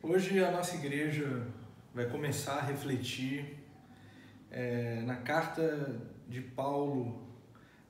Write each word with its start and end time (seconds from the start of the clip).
Hoje 0.00 0.42
a 0.44 0.52
nossa 0.52 0.76
igreja 0.76 1.44
vai 1.92 2.06
começar 2.06 2.58
a 2.58 2.60
refletir 2.60 3.58
é, 4.48 5.02
na 5.04 5.16
carta 5.16 6.00
de 6.28 6.40
Paulo 6.40 7.26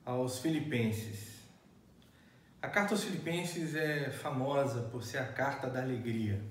aos 0.03 0.39
Filipenses. 0.39 1.47
A 2.59 2.67
carta 2.67 2.95
aos 2.95 3.03
Filipenses 3.03 3.75
é 3.75 4.09
famosa 4.09 4.89
por 4.89 5.03
ser 5.03 5.19
a 5.19 5.27
carta 5.27 5.69
da 5.69 5.83
alegria, 5.83 6.41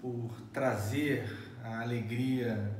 por 0.00 0.30
trazer 0.50 1.30
a 1.62 1.82
alegria 1.82 2.74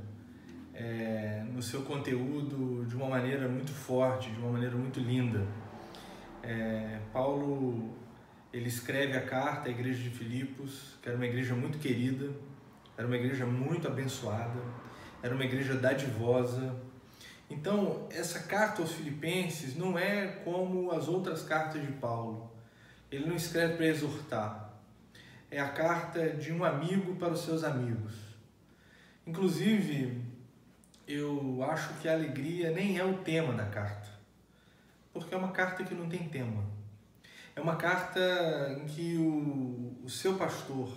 é, 0.73 1.45
no 1.53 1.63
seu 1.63 1.83
conteúdo 1.83 2.87
de 2.87 2.97
uma 2.97 3.11
maneira 3.11 3.47
muito 3.47 3.73
forte, 3.73 4.31
de 4.31 4.39
uma 4.39 4.53
maneira 4.53 4.75
muito 4.75 5.01
linda. 5.01 5.47
É, 6.43 6.99
Paulo 7.13 7.98
ele 8.53 8.69
escreve 8.69 9.17
a 9.17 9.21
carta 9.21 9.69
à 9.69 9.71
igreja 9.71 10.03
de 10.03 10.11
Filipos, 10.11 10.97
que 11.03 11.09
era 11.09 11.17
uma 11.17 11.27
igreja 11.27 11.55
muito 11.55 11.79
querida, 11.79 12.31
era 12.97 13.07
uma 13.07 13.17
igreja 13.17 13.45
muito 13.45 13.87
abençoada, 13.87 14.61
era 15.23 15.35
uma 15.35 15.45
igreja 15.45 15.75
dadivosa. 15.75 16.75
Então, 17.51 18.07
essa 18.11 18.41
carta 18.41 18.83
aos 18.83 18.93
Filipenses 18.93 19.77
não 19.77 19.99
é 19.99 20.27
como 20.45 20.91
as 20.91 21.09
outras 21.09 21.43
cartas 21.43 21.83
de 21.83 21.93
Paulo. 21.93 22.51
Ele 23.11 23.27
não 23.27 23.37
escreve 23.37 23.77
para 23.77 23.87
exortar. 23.87 24.75
É 25.51 25.61
a 25.61 25.69
carta 25.69 26.29
de 26.31 26.53
um 26.53 26.65
amigo 26.65 27.17
para 27.17 27.33
os 27.33 27.41
seus 27.41 27.65
amigos. 27.65 28.15
Inclusive, 29.27 30.23
eu 31.07 31.63
acho 31.63 31.95
que 32.01 32.09
a 32.09 32.13
alegria 32.13 32.71
nem 32.71 32.99
é 32.99 33.05
o 33.05 33.19
tema 33.19 33.55
da 33.55 33.65
carta, 33.67 34.09
porque 35.13 35.35
é 35.35 35.39
uma 35.39 35.53
carta 35.53 35.85
que 35.85 35.95
não 35.95 36.09
tem 36.09 36.29
tema. 36.29 36.78
É 37.59 37.61
uma 37.61 37.75
carta 37.75 38.21
em 38.79 38.87
que 38.87 39.17
o, 39.17 40.05
o 40.05 40.09
seu 40.09 40.37
pastor, 40.37 40.89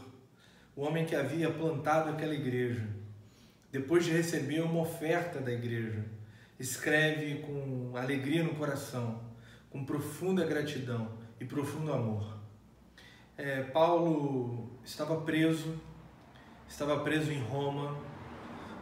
o 0.75 0.83
homem 0.83 1.07
que 1.07 1.15
havia 1.15 1.49
plantado 1.49 2.11
aquela 2.11 2.35
igreja, 2.35 2.87
depois 3.71 4.05
de 4.05 4.11
receber 4.11 4.61
uma 4.61 4.81
oferta 4.81 5.39
da 5.39 5.51
igreja, 5.51 6.05
escreve 6.59 7.39
com 7.39 7.97
alegria 7.97 8.43
no 8.43 8.53
coração, 8.53 9.23
com 9.71 9.83
profunda 9.83 10.45
gratidão 10.45 11.17
e 11.39 11.45
profundo 11.45 11.91
amor. 11.91 12.37
É, 13.35 13.63
Paulo 13.63 14.79
estava 14.85 15.19
preso, 15.21 15.81
estava 16.67 16.99
preso 16.99 17.31
em 17.31 17.41
Roma, 17.41 17.97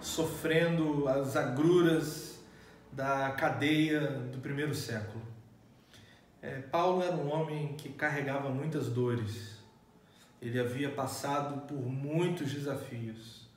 sofrendo 0.02 1.08
as 1.08 1.38
agruras 1.38 2.44
da 2.92 3.32
cadeia 3.32 4.02
do 4.02 4.40
primeiro 4.40 4.76
século. 4.76 5.29
É, 6.42 6.60
Paulo 6.60 7.04
era 7.04 7.16
um 7.16 7.30
homem 7.30 7.76
que 7.76 7.90
carregava 7.90 8.50
muitas 8.50 8.88
dores. 8.88 9.58
Ele 10.42 10.58
havia 10.58 10.90
passado 10.90 11.68
por 11.68 11.82
muitos 11.82 12.54
desafios 12.54 13.48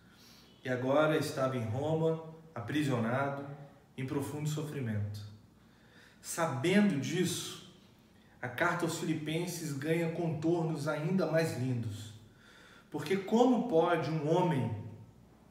e 0.65 0.69
agora 0.69 1.17
estava 1.17 1.57
em 1.57 1.65
Roma, 1.65 2.25
aprisionado, 2.55 3.47
em 3.97 4.05
profundo 4.05 4.49
sofrimento. 4.49 5.21
Sabendo 6.21 7.01
disso, 7.01 7.73
a 8.41 8.49
carta 8.49 8.85
aos 8.85 8.99
Filipenses 8.99 9.73
ganha 9.73 10.11
contornos 10.11 10.89
ainda 10.89 11.27
mais 11.27 11.57
lindos. 11.59 12.13
Porque 12.91 13.17
como 13.17 13.69
pode 13.69 14.11
um 14.11 14.29
homem, 14.29 14.75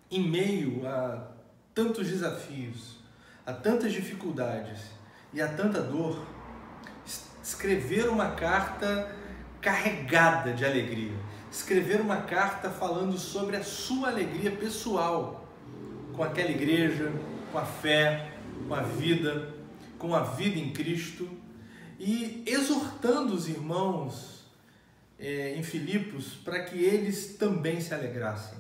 em 0.10 0.30
meio 0.30 0.86
a 0.88 1.32
tantos 1.74 2.08
desafios, 2.08 2.98
a 3.46 3.54
tantas 3.54 3.94
dificuldades 3.94 4.92
e 5.34 5.42
a 5.42 5.48
tanta 5.48 5.82
dor, 5.82 6.26
escrever 7.44 8.08
uma 8.10 8.32
carta 8.32 9.16
carregada 9.62 10.54
de 10.54 10.66
alegria, 10.66 11.14
escrever 11.52 12.02
uma 12.02 12.22
carta 12.22 12.70
falando 12.70 13.18
sobre 13.18 13.56
a 13.56 13.64
sua 13.64 14.10
alegria 14.10 14.52
pessoal 14.52 15.48
com 16.14 16.24
aquela 16.24 16.52
igreja, 16.52 17.12
com 17.52 17.58
a 17.58 17.66
fé, 17.66 18.32
com 18.68 18.74
a 18.74 18.82
vida, 18.82 19.54
com 19.98 20.16
a 20.16 20.24
vida 20.24 20.60
em 20.60 20.72
Cristo 20.72 21.30
e 22.00 22.44
exortando 22.48 23.34
os 23.34 23.48
irmãos 23.48 24.50
é, 25.20 25.56
em 25.56 25.62
Filipos 25.64 26.34
para 26.44 26.64
que 26.64 26.84
eles 26.84 27.36
também 27.38 27.80
se 27.80 27.94
alegrassem. 27.94 28.58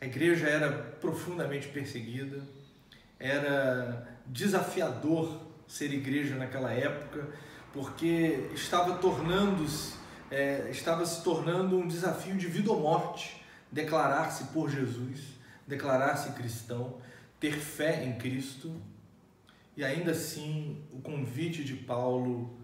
A 0.00 0.06
igreja 0.06 0.46
era 0.46 0.70
profundamente 0.70 1.66
perseguida, 1.68 2.40
era 3.18 4.06
desafiador 4.26 5.42
ser 5.66 5.92
igreja 5.92 6.36
naquela 6.36 6.72
época, 6.72 7.28
porque 7.78 8.50
estava 8.54 8.96
tornando-se 8.96 9.96
é, 10.32 10.68
estava 10.68 11.06
se 11.06 11.22
tornando 11.22 11.78
um 11.78 11.86
desafio 11.86 12.36
de 12.36 12.48
vida 12.48 12.72
ou 12.72 12.80
morte 12.80 13.40
declarar-se 13.70 14.48
por 14.48 14.68
Jesus, 14.68 15.38
declarar-se 15.64 16.32
cristão, 16.32 17.00
ter 17.38 17.52
fé 17.52 18.04
em 18.04 18.18
Cristo. 18.18 18.82
E 19.76 19.84
ainda 19.84 20.10
assim, 20.10 20.84
o 20.92 21.00
convite 21.00 21.62
de 21.62 21.76
Paulo 21.76 22.58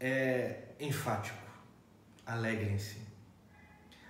é 0.00 0.64
enfático: 0.80 1.38
alegrem-se. 2.26 2.98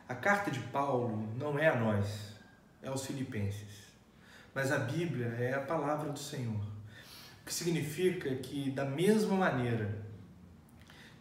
A 0.09 0.15
carta 0.15 0.50
de 0.50 0.61
Paulo 0.61 1.28
não 1.37 1.59
é 1.59 1.69
a 1.69 1.76
nós, 1.76 2.34
é 2.82 2.88
aos 2.88 3.05
Filipenses. 3.05 3.84
Mas 4.55 4.72
a 4.72 4.78
Bíblia 4.78 5.26
é 5.38 5.53
a 5.53 5.61
palavra 5.61 6.11
do 6.11 6.19
Senhor. 6.19 6.74
O 7.44 7.47
que 7.47 7.53
significa 7.53 8.34
que, 8.37 8.71
da 8.71 8.87
mesma 8.87 9.37
maneira 9.37 10.03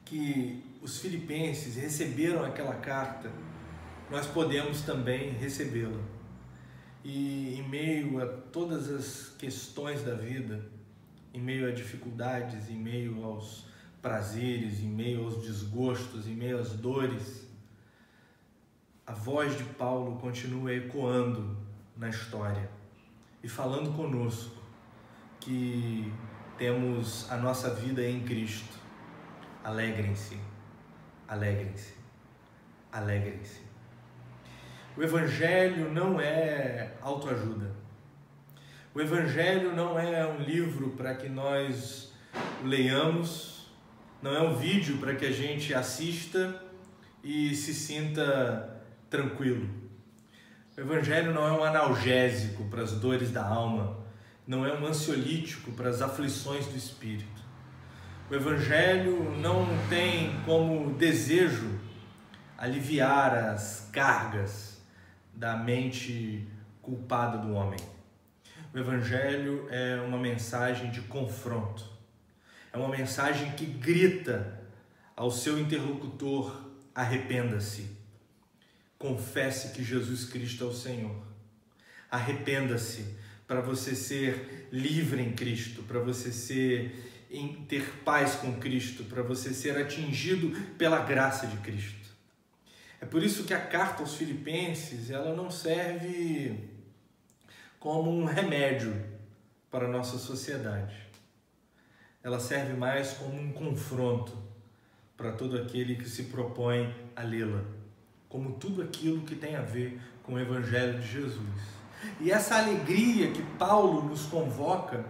que 0.05 0.63
os 0.81 0.99
filipenses 0.99 1.75
receberam 1.75 2.45
aquela 2.45 2.75
carta, 2.75 3.29
nós 4.09 4.25
podemos 4.25 4.83
também 4.83 5.31
recebê-la. 5.31 5.99
E 7.03 7.55
em 7.59 7.67
meio 7.67 8.23
a 8.23 8.25
todas 8.25 8.89
as 8.89 9.35
questões 9.37 10.01
da 10.03 10.15
vida, 10.15 10.65
em 11.33 11.41
meio 11.41 11.67
a 11.67 11.71
dificuldades, 11.71 12.69
em 12.69 12.77
meio 12.77 13.21
aos 13.25 13.65
prazeres, 14.01 14.79
em 14.79 14.87
meio 14.87 15.25
aos 15.25 15.43
desgostos, 15.43 16.25
em 16.25 16.35
meio 16.35 16.57
às 16.57 16.71
dores, 16.71 17.45
a 19.05 19.11
voz 19.11 19.57
de 19.57 19.65
Paulo 19.65 20.17
continua 20.21 20.73
ecoando 20.73 21.57
na 21.97 22.07
história 22.07 22.69
e 23.43 23.49
falando 23.49 23.93
conosco 23.93 24.62
que 25.43 26.11
temos 26.57 27.29
a 27.29 27.37
nossa 27.37 27.73
vida 27.73 28.01
em 28.01 28.21
Cristo. 28.21 28.77
Alegrem-se, 29.63 30.37
alegrem-se, 31.27 31.93
alegrem-se. 32.91 33.61
O 34.95 35.03
Evangelho 35.03 35.91
não 35.91 36.19
é 36.19 36.93
autoajuda. 37.01 37.71
O 38.93 39.01
Evangelho 39.01 39.75
não 39.75 39.99
é 39.99 40.25
um 40.25 40.37
livro 40.37 40.91
para 40.91 41.15
que 41.15 41.27
nós 41.27 42.13
leiamos, 42.63 43.71
não 44.21 44.33
é 44.33 44.41
um 44.41 44.55
vídeo 44.55 44.97
para 44.97 45.15
que 45.15 45.25
a 45.25 45.31
gente 45.31 45.73
assista 45.73 46.61
e 47.23 47.55
se 47.55 47.73
sinta 47.73 48.81
tranquilo. 49.09 49.67
O 50.77 50.81
Evangelho 50.81 51.33
não 51.33 51.47
é 51.47 51.51
um 51.51 51.63
analgésico 51.63 52.65
para 52.65 52.83
as 52.83 52.91
dores 52.93 53.31
da 53.31 53.45
alma, 53.45 54.02
não 54.45 54.65
é 54.65 54.73
um 54.73 54.85
ansiolítico 54.85 55.71
para 55.71 55.89
as 55.89 56.01
aflições 56.01 56.65
do 56.67 56.75
espírito. 56.75 57.41
O 58.29 58.35
Evangelho 58.35 59.31
não 59.37 59.67
tem 59.89 60.33
como 60.45 60.93
desejo 60.93 61.79
aliviar 62.57 63.35
as 63.35 63.89
cargas 63.91 64.81
da 65.33 65.55
mente 65.55 66.47
culpada 66.81 67.37
do 67.37 67.53
homem. 67.53 67.79
O 68.73 68.77
Evangelho 68.77 69.67
é 69.69 70.01
uma 70.01 70.17
mensagem 70.17 70.89
de 70.89 71.01
confronto, 71.01 71.83
é 72.71 72.77
uma 72.77 72.89
mensagem 72.89 73.51
que 73.51 73.65
grita 73.65 74.61
ao 75.15 75.29
seu 75.29 75.59
interlocutor: 75.59 76.71
arrependa-se, 76.93 77.95
confesse 78.97 79.73
que 79.73 79.83
Jesus 79.83 80.25
Cristo 80.25 80.63
é 80.63 80.67
o 80.67 80.73
Senhor, 80.73 81.21
arrependa-se 82.09 83.22
para 83.53 83.61
você 83.61 83.95
ser 83.95 84.67
livre 84.71 85.21
em 85.21 85.33
Cristo, 85.33 85.83
para 85.83 85.99
você 85.99 86.31
ser 86.31 87.27
em 87.29 87.53
ter 87.65 87.87
paz 88.03 88.33
com 88.33 88.59
Cristo, 88.59 89.03
para 89.03 89.21
você 89.21 89.53
ser 89.53 89.77
atingido 89.77 90.49
pela 90.75 90.97
graça 91.01 91.45
de 91.45 91.57
Cristo. 91.57 92.09
É 92.99 93.05
por 93.05 93.21
isso 93.21 93.43
que 93.43 93.53
a 93.53 93.61
carta 93.61 94.01
aos 94.01 94.15
Filipenses, 94.15 95.11
ela 95.11 95.35
não 95.35 95.51
serve 95.51 96.67
como 97.79 98.09
um 98.09 98.25
remédio 98.25 99.05
para 99.69 99.85
a 99.85 99.89
nossa 99.89 100.17
sociedade. 100.17 100.95
Ela 102.23 102.39
serve 102.39 102.73
mais 102.73 103.11
como 103.13 103.39
um 103.39 103.53
confronto 103.53 104.35
para 105.15 105.31
todo 105.31 105.61
aquele 105.61 105.93
que 105.93 106.09
se 106.09 106.23
propõe 106.23 106.91
a 107.15 107.21
lê-la, 107.21 107.63
como 108.27 108.53
tudo 108.53 108.81
aquilo 108.81 109.21
que 109.21 109.35
tem 109.35 109.55
a 109.55 109.61
ver 109.61 110.01
com 110.23 110.33
o 110.33 110.39
evangelho 110.39 110.99
de 110.99 111.07
Jesus. 111.07 111.72
E 112.19 112.31
essa 112.31 112.57
alegria 112.57 113.31
que 113.31 113.41
Paulo 113.57 114.03
nos 114.03 114.25
convoca, 114.25 115.05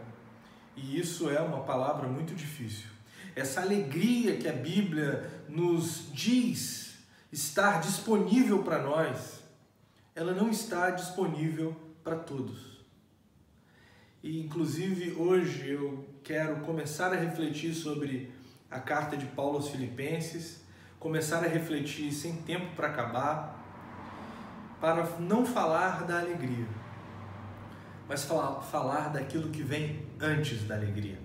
e 0.76 1.00
isso 1.00 1.30
é 1.30 1.40
uma 1.40 1.62
palavra 1.62 2.08
muito 2.08 2.34
difícil, 2.34 2.88
essa 3.36 3.62
alegria 3.62 4.38
que 4.38 4.48
a 4.48 4.54
Bíblia 4.54 5.30
nos 5.50 6.12
diz 6.12 6.98
estar 7.32 7.82
disponível 7.82 8.64
para 8.64 8.82
nós, 8.82 9.44
ela 10.16 10.34
não 10.34 10.50
está 10.50 10.92
disponível 10.92 11.76
para 12.04 12.16
todos. 12.16 12.74
E 14.22 14.40
inclusive 14.40 15.14
hoje 15.14 15.70
eu 15.72 16.08
quero 16.24 16.62
começar 16.62 17.12
a 17.12 17.16
refletir 17.16 17.74
sobre 17.74 18.32
a 18.70 18.80
carta 18.80 19.18
de 19.18 19.26
Paulo 19.26 19.58
aos 19.58 19.70
Filipenses, 19.70 20.64
começar 21.00 21.44
a 21.44 21.48
refletir 21.48 22.12
sem 22.14 22.38
tempo 22.38 22.76
para 22.76 22.88
acabar, 22.88 23.60
para 24.80 25.04
não 25.20 25.46
falar 25.46 26.06
da 26.06 26.20
alegria, 26.20 26.68
mas 28.08 28.24
falar, 28.24 28.62
falar 28.62 29.10
daquilo 29.10 29.50
que 29.50 29.62
vem 29.62 30.06
antes 30.20 30.64
da 30.64 30.76
alegria. 30.76 31.18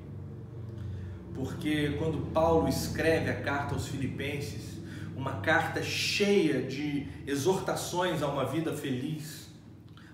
Porque 1.35 1.91
quando 1.99 2.33
Paulo 2.33 2.69
escreve 2.69 3.31
a 3.31 3.43
carta 3.43 3.75
aos 3.75 3.89
Filipenses, 3.89 4.79
uma 5.17 5.41
carta 5.41 5.83
cheia 5.83 6.63
de 6.63 7.09
exortações 7.27 8.23
a 8.23 8.29
uma 8.29 8.45
vida 8.45 8.73
feliz, 8.77 9.49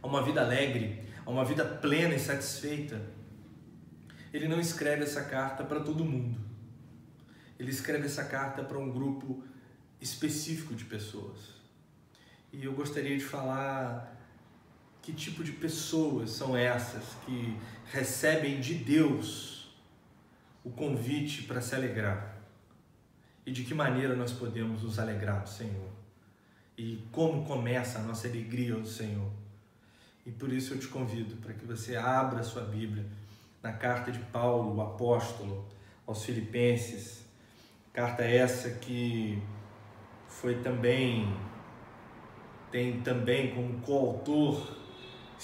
a 0.02 0.06
uma 0.06 0.22
vida 0.22 0.40
alegre, 0.40 1.02
a 1.24 1.30
uma 1.30 1.44
vida 1.44 1.64
plena 1.64 2.14
e 2.14 2.18
satisfeita, 2.18 3.00
ele 4.32 4.48
não 4.48 4.58
escreve 4.58 5.04
essa 5.04 5.22
carta 5.22 5.62
para 5.62 5.80
todo 5.80 6.04
mundo. 6.04 6.38
Ele 7.58 7.70
escreve 7.70 8.06
essa 8.06 8.24
carta 8.24 8.64
para 8.64 8.78
um 8.78 8.90
grupo 8.90 9.44
específico 10.00 10.74
de 10.74 10.84
pessoas. 10.84 11.54
E 12.52 12.64
eu 12.64 12.72
gostaria 12.72 13.16
de 13.16 13.24
falar 13.24 14.13
que 15.04 15.12
tipo 15.12 15.44
de 15.44 15.52
pessoas 15.52 16.30
são 16.30 16.56
essas 16.56 17.04
que 17.26 17.54
recebem 17.92 18.58
de 18.58 18.74
Deus 18.74 19.68
o 20.64 20.70
convite 20.70 21.42
para 21.42 21.60
se 21.60 21.74
alegrar. 21.74 22.38
E 23.44 23.52
de 23.52 23.64
que 23.64 23.74
maneira 23.74 24.16
nós 24.16 24.32
podemos 24.32 24.82
nos 24.82 24.98
alegrar 24.98 25.42
do 25.42 25.48
Senhor. 25.50 25.90
E 26.78 27.06
como 27.12 27.44
começa 27.44 27.98
a 27.98 28.02
nossa 28.02 28.26
alegria 28.26 28.74
do 28.74 28.88
Senhor. 28.88 29.30
E 30.24 30.30
por 30.30 30.50
isso 30.50 30.72
eu 30.72 30.78
te 30.78 30.88
convido 30.88 31.36
para 31.36 31.52
que 31.52 31.66
você 31.66 31.96
abra 31.96 32.40
a 32.40 32.42
sua 32.42 32.62
Bíblia 32.62 33.04
na 33.62 33.74
carta 33.74 34.10
de 34.10 34.18
Paulo, 34.18 34.74
o 34.74 34.80
apóstolo, 34.80 35.68
aos 36.06 36.24
Filipenses. 36.24 37.26
Carta 37.92 38.24
essa 38.24 38.70
que 38.70 39.40
foi 40.26 40.62
também, 40.62 41.36
tem 42.70 43.02
também 43.02 43.54
como 43.54 43.80
coautor, 43.80 44.83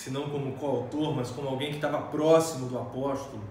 se 0.00 0.10
não 0.10 0.30
como 0.30 0.56
coautor, 0.56 1.14
mas 1.14 1.30
como 1.30 1.46
alguém 1.46 1.72
que 1.72 1.76
estava 1.76 2.00
próximo 2.00 2.70
do 2.70 2.78
apóstolo, 2.78 3.44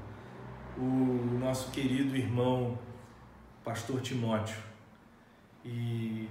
o 0.75 1.37
nosso 1.39 1.69
querido 1.69 2.17
irmão, 2.17 2.75
pastor 3.63 4.01
Timóteo. 4.01 4.57
E 5.63 6.27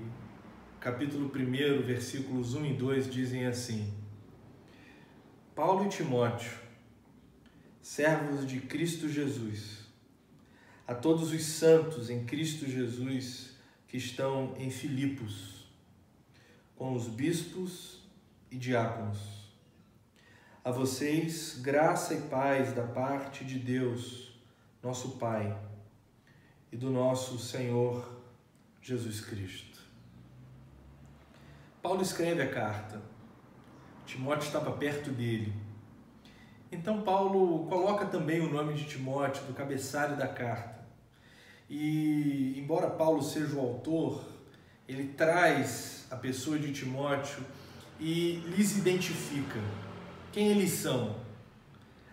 capítulo 0.80 1.30
1, 1.32 1.86
versículos 1.86 2.56
1 2.56 2.66
e 2.66 2.74
2 2.74 3.08
dizem 3.08 3.46
assim: 3.46 3.94
Paulo 5.54 5.86
e 5.86 5.88
Timóteo, 5.88 6.50
servos 7.80 8.44
de 8.44 8.58
Cristo 8.58 9.08
Jesus, 9.08 9.86
a 10.84 10.96
todos 10.96 11.32
os 11.32 11.44
santos 11.44 12.10
em 12.10 12.24
Cristo 12.24 12.68
Jesus 12.68 13.56
que 13.86 13.96
estão 13.96 14.56
em 14.58 14.68
Filipos, 14.68 15.68
com 16.74 16.92
os 16.92 17.06
bispos 17.06 18.02
e 18.50 18.56
diáconos. 18.56 19.37
A 20.64 20.70
vocês, 20.70 21.58
graça 21.60 22.14
e 22.14 22.20
paz 22.22 22.72
da 22.72 22.82
parte 22.82 23.44
de 23.44 23.58
Deus, 23.58 24.38
nosso 24.82 25.12
Pai, 25.12 25.56
e 26.70 26.76
do 26.76 26.90
nosso 26.90 27.38
Senhor 27.38 28.22
Jesus 28.82 29.20
Cristo. 29.20 29.78
Paulo 31.80 32.02
escreve 32.02 32.42
a 32.42 32.50
carta 32.50 33.00
Timóteo 34.08 34.46
estava 34.46 34.72
perto 34.72 35.10
dele. 35.10 35.52
Então 36.72 37.02
Paulo 37.02 37.66
coloca 37.66 38.06
também 38.06 38.40
o 38.40 38.50
nome 38.50 38.72
de 38.72 38.84
Timóteo 38.84 39.44
no 39.46 39.52
cabeçalho 39.52 40.16
da 40.16 40.26
carta. 40.26 40.78
E 41.68 42.58
embora 42.58 42.88
Paulo 42.88 43.22
seja 43.22 43.54
o 43.54 43.60
autor, 43.60 44.24
ele 44.88 45.08
traz 45.08 46.06
a 46.10 46.16
pessoa 46.16 46.58
de 46.58 46.72
Timóteo 46.72 47.44
e 48.00 48.42
lhes 48.46 48.78
identifica 48.78 49.60
quem 50.32 50.48
eles 50.48 50.70
são. 50.70 51.16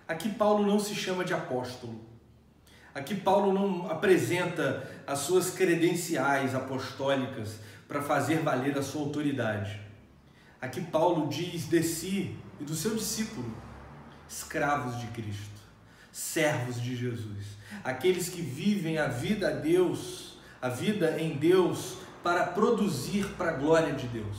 Aqui 0.07 0.29
Paulo 0.29 0.65
não 0.65 0.79
se 0.79 0.93
chama 0.93 1.25
de 1.25 1.33
apóstolo. 1.33 1.99
Aqui 2.93 3.15
Paulo 3.15 3.51
não 3.51 3.91
apresenta 3.91 4.89
as 5.05 5.19
suas 5.19 5.49
credenciais 5.49 6.55
apostólicas 6.55 7.59
para 7.87 8.01
fazer 8.01 8.39
valer 8.39 8.77
a 8.77 8.81
sua 8.81 9.01
autoridade. 9.01 9.81
Aqui 10.61 10.81
Paulo 10.81 11.27
diz 11.27 11.67
de 11.67 11.83
si 11.83 12.37
e 12.59 12.63
do 12.63 12.73
seu 12.73 12.95
discípulo, 12.95 13.53
escravos 14.27 14.99
de 14.99 15.07
Cristo, 15.07 15.59
servos 16.11 16.81
de 16.81 16.95
Jesus, 16.95 17.57
aqueles 17.83 18.29
que 18.29 18.41
vivem 18.41 18.97
a 18.97 19.07
vida 19.07 19.49
a 19.49 19.51
Deus, 19.51 20.37
a 20.61 20.69
vida 20.69 21.19
em 21.21 21.37
Deus 21.37 21.97
para 22.23 22.47
produzir 22.47 23.27
para 23.37 23.51
a 23.51 23.55
glória 23.55 23.93
de 23.93 24.07
Deus. 24.07 24.37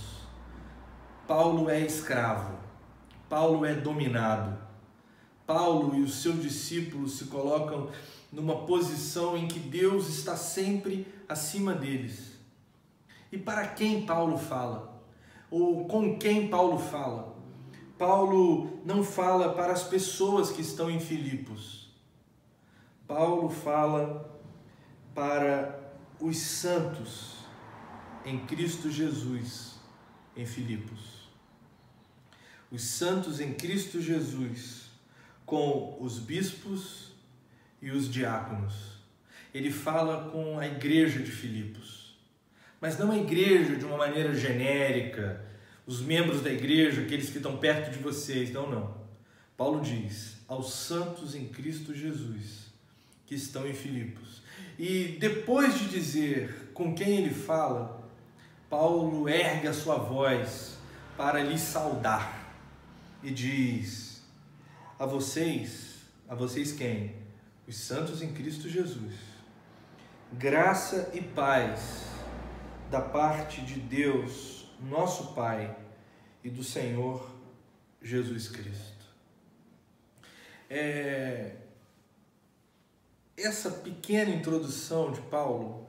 Paulo 1.29 1.69
é 1.69 1.81
escravo, 1.81 2.58
Paulo 3.28 3.64
é 3.64 3.75
dominado. 3.75 4.56
Paulo 5.46 5.96
e 5.96 6.02
os 6.02 6.23
seus 6.23 6.43
discípulos 6.43 7.19
se 7.19 7.26
colocam 7.26 7.90
numa 8.32 8.67
posição 8.67 9.37
em 9.37 9.46
que 9.46 9.58
Deus 9.58 10.08
está 10.08 10.37
sempre 10.37 11.06
acima 11.28 11.73
deles. 11.73 12.32
E 13.31 13.38
para 13.38 13.69
quem 13.69 14.05
Paulo 14.05 14.37
fala? 14.37 14.96
ou 15.50 15.87
com 15.87 16.19
quem 16.19 16.49
Paulo 16.49 16.78
fala. 16.78 17.37
Paulo 17.99 18.81
não 18.84 19.02
fala 19.02 19.55
para 19.55 19.72
as 19.72 19.82
pessoas 19.82 20.50
que 20.50 20.61
estão 20.61 20.90
em 20.90 21.00
Filipos. 21.00 21.88
Paulo 23.06 23.49
fala 23.49 24.38
para 25.14 25.94
os 26.20 26.37
santos 26.37 27.37
em 28.25 28.38
Cristo 28.40 28.90
Jesus 28.90 29.81
em 30.37 30.44
Filipos. 30.44 31.15
Os 32.76 32.82
santos 32.82 33.40
em 33.40 33.55
Cristo 33.55 34.00
Jesus 34.00 34.84
com 35.44 35.96
os 36.00 36.20
bispos 36.20 37.12
e 37.82 37.90
os 37.90 38.08
diáconos. 38.12 39.00
Ele 39.52 39.73
fala 39.73 40.31
com 40.31 40.58
a 40.58 40.67
igreja 40.67 41.20
de 41.20 41.31
Filipos 41.32 42.06
mas 42.81 42.99
não 42.99 43.11
a 43.11 43.17
igreja 43.17 43.76
de 43.76 43.84
uma 43.84 43.96
maneira 43.96 44.34
genérica, 44.34 45.44
os 45.86 46.00
membros 46.00 46.43
da 46.43 46.50
igreja, 46.50 47.03
aqueles 47.03 47.31
que 47.31 47.39
estão 47.39 47.56
perto 47.56 47.91
de 47.91 47.98
vocês. 47.98 48.53
Não, 48.53 48.70
não. 48.70 48.94
Paulo 49.56 49.81
diz: 49.81 50.36
aos 50.46 50.72
santos 50.72 51.34
em 51.34 51.48
Cristo 51.48 51.94
Jesus 51.94 52.67
que 53.27 53.34
estão 53.34 53.67
em 53.67 53.74
Filipos. 53.74 54.43
E 54.79 55.17
depois 55.19 55.79
de 55.79 55.89
dizer 55.89 56.70
com 56.72 56.94
quem 56.94 57.19
ele 57.19 57.34
fala, 57.34 58.08
Paulo 58.70 59.29
ergue 59.29 59.67
a 59.67 59.72
sua 59.72 59.96
voz 59.96 60.79
para 61.17 61.43
lhe 61.43 61.58
saudar 61.58 62.45
e 63.26 63.30
diz: 63.32 64.22
A 64.96 65.04
vocês, 65.04 65.96
a 66.28 66.34
vocês 66.36 66.72
quem? 66.72 67.16
Os 67.66 67.76
santos 67.76 68.22
em 68.22 68.32
Cristo 68.32 68.68
Jesus. 68.68 69.14
Graça 70.32 71.10
e 71.12 71.20
paz 71.20 72.06
da 72.88 73.00
parte 73.00 73.62
de 73.62 73.80
Deus, 73.80 74.70
nosso 74.80 75.34
Pai, 75.34 75.76
e 76.44 76.48
do 76.48 76.62
Senhor 76.62 77.28
Jesus 78.00 78.48
Cristo. 78.48 79.04
É... 80.70 81.56
Essa 83.36 83.70
pequena 83.70 84.30
introdução 84.30 85.10
de 85.10 85.20
Paulo, 85.22 85.84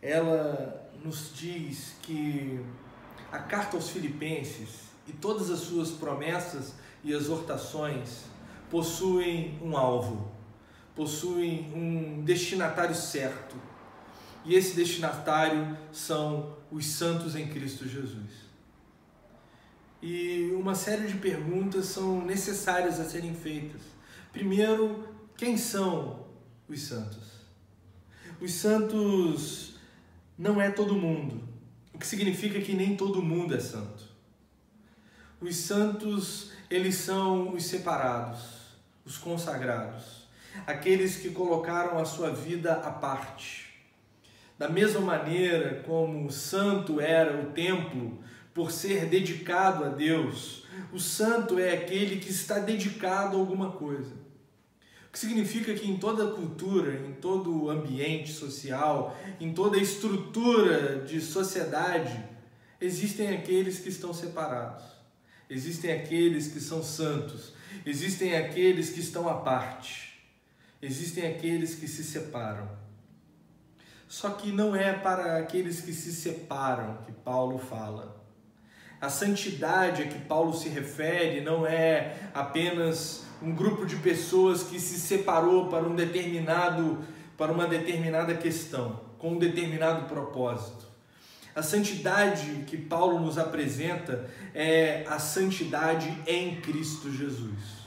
ela 0.00 0.90
nos 1.02 1.34
diz 1.34 1.96
que 2.02 2.64
a 3.32 3.40
carta 3.40 3.76
aos 3.76 3.90
Filipenses 3.90 4.85
e 5.06 5.12
todas 5.12 5.50
as 5.50 5.60
suas 5.60 5.90
promessas 5.90 6.74
e 7.02 7.12
exortações 7.12 8.24
possuem 8.70 9.58
um 9.62 9.76
alvo, 9.76 10.30
possuem 10.94 11.72
um 11.74 12.24
destinatário 12.24 12.94
certo 12.94 13.54
e 14.46 14.54
esse 14.54 14.76
destinatário 14.76 15.76
são 15.92 16.56
os 16.70 16.86
santos 16.86 17.34
em 17.34 17.48
Cristo 17.48 17.88
Jesus. 17.88 18.46
E 20.00 20.52
uma 20.52 20.76
série 20.76 21.08
de 21.08 21.14
perguntas 21.14 21.86
são 21.86 22.24
necessárias 22.24 23.00
a 23.00 23.04
serem 23.04 23.34
feitas. 23.34 23.80
Primeiro, 24.32 25.08
quem 25.36 25.56
são 25.58 26.26
os 26.68 26.80
santos? 26.82 27.26
Os 28.40 28.52
santos 28.52 29.74
não 30.38 30.60
é 30.60 30.70
todo 30.70 30.94
mundo, 30.94 31.42
o 31.92 31.98
que 31.98 32.06
significa 32.06 32.60
que 32.60 32.74
nem 32.74 32.96
todo 32.96 33.22
mundo 33.22 33.54
é 33.54 33.58
santo. 33.58 34.05
Os 35.40 35.56
santos, 35.56 36.50
eles 36.70 36.94
são 36.94 37.52
os 37.52 37.64
separados, 37.64 38.40
os 39.04 39.18
consagrados, 39.18 40.26
aqueles 40.66 41.16
que 41.16 41.30
colocaram 41.30 41.98
a 41.98 42.04
sua 42.04 42.30
vida 42.30 42.72
à 42.72 42.90
parte 42.90 43.66
Da 44.58 44.68
mesma 44.70 45.00
maneira 45.00 45.82
como 45.84 46.26
o 46.26 46.32
santo 46.32 46.98
era 46.98 47.42
o 47.42 47.52
templo 47.52 48.18
por 48.54 48.72
ser 48.72 49.04
dedicado 49.04 49.84
a 49.84 49.88
Deus, 49.88 50.64
o 50.90 50.98
santo 50.98 51.58
é 51.58 51.74
aquele 51.74 52.18
que 52.18 52.30
está 52.30 52.58
dedicado 52.58 53.36
a 53.36 53.38
alguma 53.40 53.72
coisa. 53.72 54.14
O 55.06 55.12
que 55.12 55.18
significa 55.18 55.74
que 55.74 55.86
em 55.86 55.98
toda 55.98 56.32
cultura, 56.34 56.94
em 56.94 57.12
todo 57.12 57.68
ambiente 57.68 58.32
social, 58.32 59.14
em 59.38 59.52
toda 59.52 59.76
estrutura 59.76 61.04
de 61.04 61.20
sociedade, 61.20 62.24
existem 62.80 63.28
aqueles 63.36 63.78
que 63.78 63.90
estão 63.90 64.14
separados, 64.14 64.84
existem 65.48 65.92
aqueles 65.92 66.48
que 66.48 66.60
são 66.60 66.82
santos, 66.82 67.52
existem 67.84 68.36
aqueles 68.36 68.90
que 68.90 69.00
estão 69.00 69.28
à 69.28 69.34
parte, 69.34 70.20
existem 70.80 71.26
aqueles 71.26 71.74
que 71.74 71.86
se 71.86 72.04
separam. 72.04 72.68
Só 74.08 74.30
que 74.30 74.52
não 74.52 74.74
é 74.74 74.92
para 74.92 75.38
aqueles 75.38 75.80
que 75.80 75.92
se 75.92 76.12
separam 76.12 76.98
que 77.04 77.12
Paulo 77.12 77.58
fala. 77.58 78.24
A 79.00 79.10
santidade 79.10 80.02
a 80.02 80.06
que 80.06 80.18
Paulo 80.20 80.54
se 80.54 80.68
refere 80.68 81.40
não 81.40 81.66
é 81.66 82.30
apenas 82.32 83.24
um 83.42 83.54
grupo 83.54 83.84
de 83.84 83.96
pessoas 83.96 84.62
que 84.62 84.80
se 84.80 84.98
separou 84.98 85.68
para 85.68 85.86
um 85.86 85.94
determinado 85.94 87.04
para 87.36 87.52
uma 87.52 87.66
determinada 87.66 88.34
questão, 88.34 89.00
com 89.18 89.32
um 89.32 89.38
determinado 89.38 90.06
propósito. 90.06 90.85
A 91.56 91.62
santidade 91.62 92.64
que 92.66 92.76
Paulo 92.76 93.18
nos 93.18 93.38
apresenta 93.38 94.28
é 94.54 95.06
a 95.08 95.18
santidade 95.18 96.14
em 96.26 96.60
Cristo 96.60 97.10
Jesus. 97.10 97.86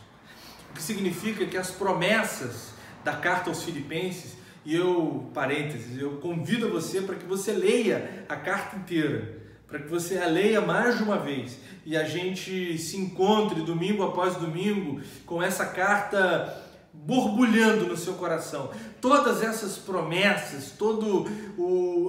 O 0.71 0.73
que 0.73 0.81
significa 0.81 1.45
que 1.45 1.55
as 1.55 1.69
promessas 1.69 2.73
da 3.03 3.13
carta 3.13 3.49
aos 3.49 3.63
Filipenses, 3.63 4.35
e 4.65 4.75
eu, 4.75 5.29
parênteses, 5.33 6.01
eu 6.01 6.17
convido 6.17 6.67
você 6.69 7.01
para 7.01 7.15
que 7.15 7.25
você 7.25 7.53
leia 7.53 8.25
a 8.27 8.35
carta 8.35 8.75
inteira 8.75 9.39
para 9.69 9.79
que 9.79 9.87
você 9.87 10.17
a 10.17 10.25
leia 10.25 10.59
mais 10.59 10.97
de 10.97 11.03
uma 11.03 11.19
vez 11.19 11.59
e 11.85 11.95
a 11.95 12.03
gente 12.03 12.75
se 12.77 12.97
encontre 12.97 13.61
domingo 13.61 14.03
após 14.03 14.35
domingo 14.35 14.99
com 15.27 15.41
essa 15.41 15.65
carta 15.65 16.68
borbulhando 17.05 17.87
no 17.87 17.97
seu 17.97 18.13
coração. 18.13 18.71
Todas 19.01 19.41
essas 19.41 19.77
promessas, 19.77 20.71
toda 20.71 21.29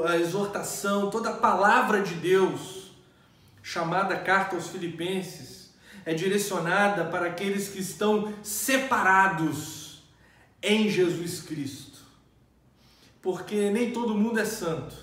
a 0.09 0.17
exortação, 0.17 1.11
toda 1.11 1.31
a 1.31 1.37
palavra 1.37 2.03
de 2.03 2.15
Deus, 2.15 2.91
chamada 3.63 4.17
Carta 4.17 4.57
aos 4.57 4.69
Filipenses, 4.69 5.71
é 6.05 6.15
direcionada 6.15 7.05
para 7.05 7.27
aqueles 7.27 7.69
que 7.69 7.81
estão 7.81 8.33
separados 8.43 10.03
em 10.63 10.89
Jesus 10.89 11.43
Cristo. 11.43 11.99
Porque 13.23 13.71
nem 13.71 13.93
todo 13.93 14.15
mundo 14.15 14.41
é 14.41 14.45
santo 14.45 14.97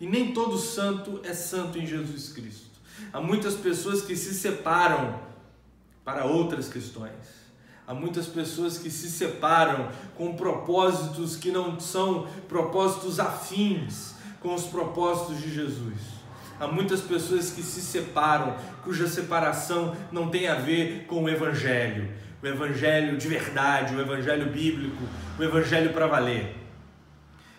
e 0.00 0.06
nem 0.06 0.32
todo 0.32 0.56
santo 0.56 1.20
é 1.24 1.34
santo 1.34 1.78
em 1.78 1.86
Jesus 1.86 2.32
Cristo. 2.32 2.66
Há 3.12 3.20
muitas 3.20 3.54
pessoas 3.54 4.02
que 4.02 4.16
se 4.16 4.34
separam 4.34 5.20
para 6.04 6.24
outras 6.24 6.68
questões. 6.68 7.45
Há 7.86 7.94
muitas 7.94 8.26
pessoas 8.26 8.78
que 8.78 8.90
se 8.90 9.08
separam 9.08 9.88
com 10.16 10.34
propósitos 10.34 11.36
que 11.36 11.52
não 11.52 11.78
são 11.78 12.26
propósitos 12.48 13.20
afins 13.20 14.14
com 14.40 14.54
os 14.54 14.64
propósitos 14.64 15.40
de 15.40 15.54
Jesus. 15.54 16.16
Há 16.58 16.66
muitas 16.66 17.00
pessoas 17.00 17.50
que 17.50 17.62
se 17.62 17.80
separam, 17.80 18.56
cuja 18.82 19.06
separação 19.06 19.94
não 20.10 20.30
tem 20.30 20.48
a 20.48 20.54
ver 20.54 21.04
com 21.06 21.24
o 21.24 21.28
Evangelho, 21.28 22.10
o 22.42 22.46
Evangelho 22.46 23.16
de 23.18 23.28
verdade, 23.28 23.94
o 23.94 24.00
Evangelho 24.00 24.50
bíblico, 24.50 25.02
o 25.38 25.42
Evangelho 25.42 25.92
para 25.92 26.06
valer. 26.06 26.56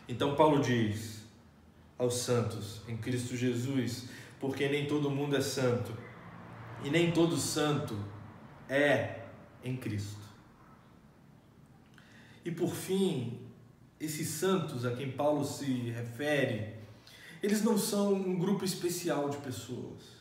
Então, 0.09 0.35
Paulo 0.35 0.59
diz: 0.59 1.17
aos 1.97 2.15
santos 2.15 2.81
em 2.87 2.97
Cristo 2.97 3.35
Jesus, 3.35 4.09
porque 4.39 4.67
nem 4.67 4.85
todo 4.85 5.09
mundo 5.09 5.35
é 5.35 5.41
santo 5.41 5.91
e 6.83 6.89
nem 6.89 7.11
todo 7.11 7.37
santo 7.37 7.97
é 8.69 9.26
em 9.63 9.75
Cristo. 9.75 10.27
E 12.45 12.51
por 12.51 12.73
fim, 12.73 13.39
esses 13.99 14.27
santos 14.27 14.85
a 14.85 14.91
quem 14.91 15.11
Paulo 15.11 15.43
se 15.43 15.65
refere, 15.91 16.75
eles 17.41 17.63
não 17.63 17.77
são 17.77 18.13
um 18.13 18.37
grupo 18.37 18.63
especial 18.63 19.29
de 19.29 19.37
pessoas. 19.37 20.17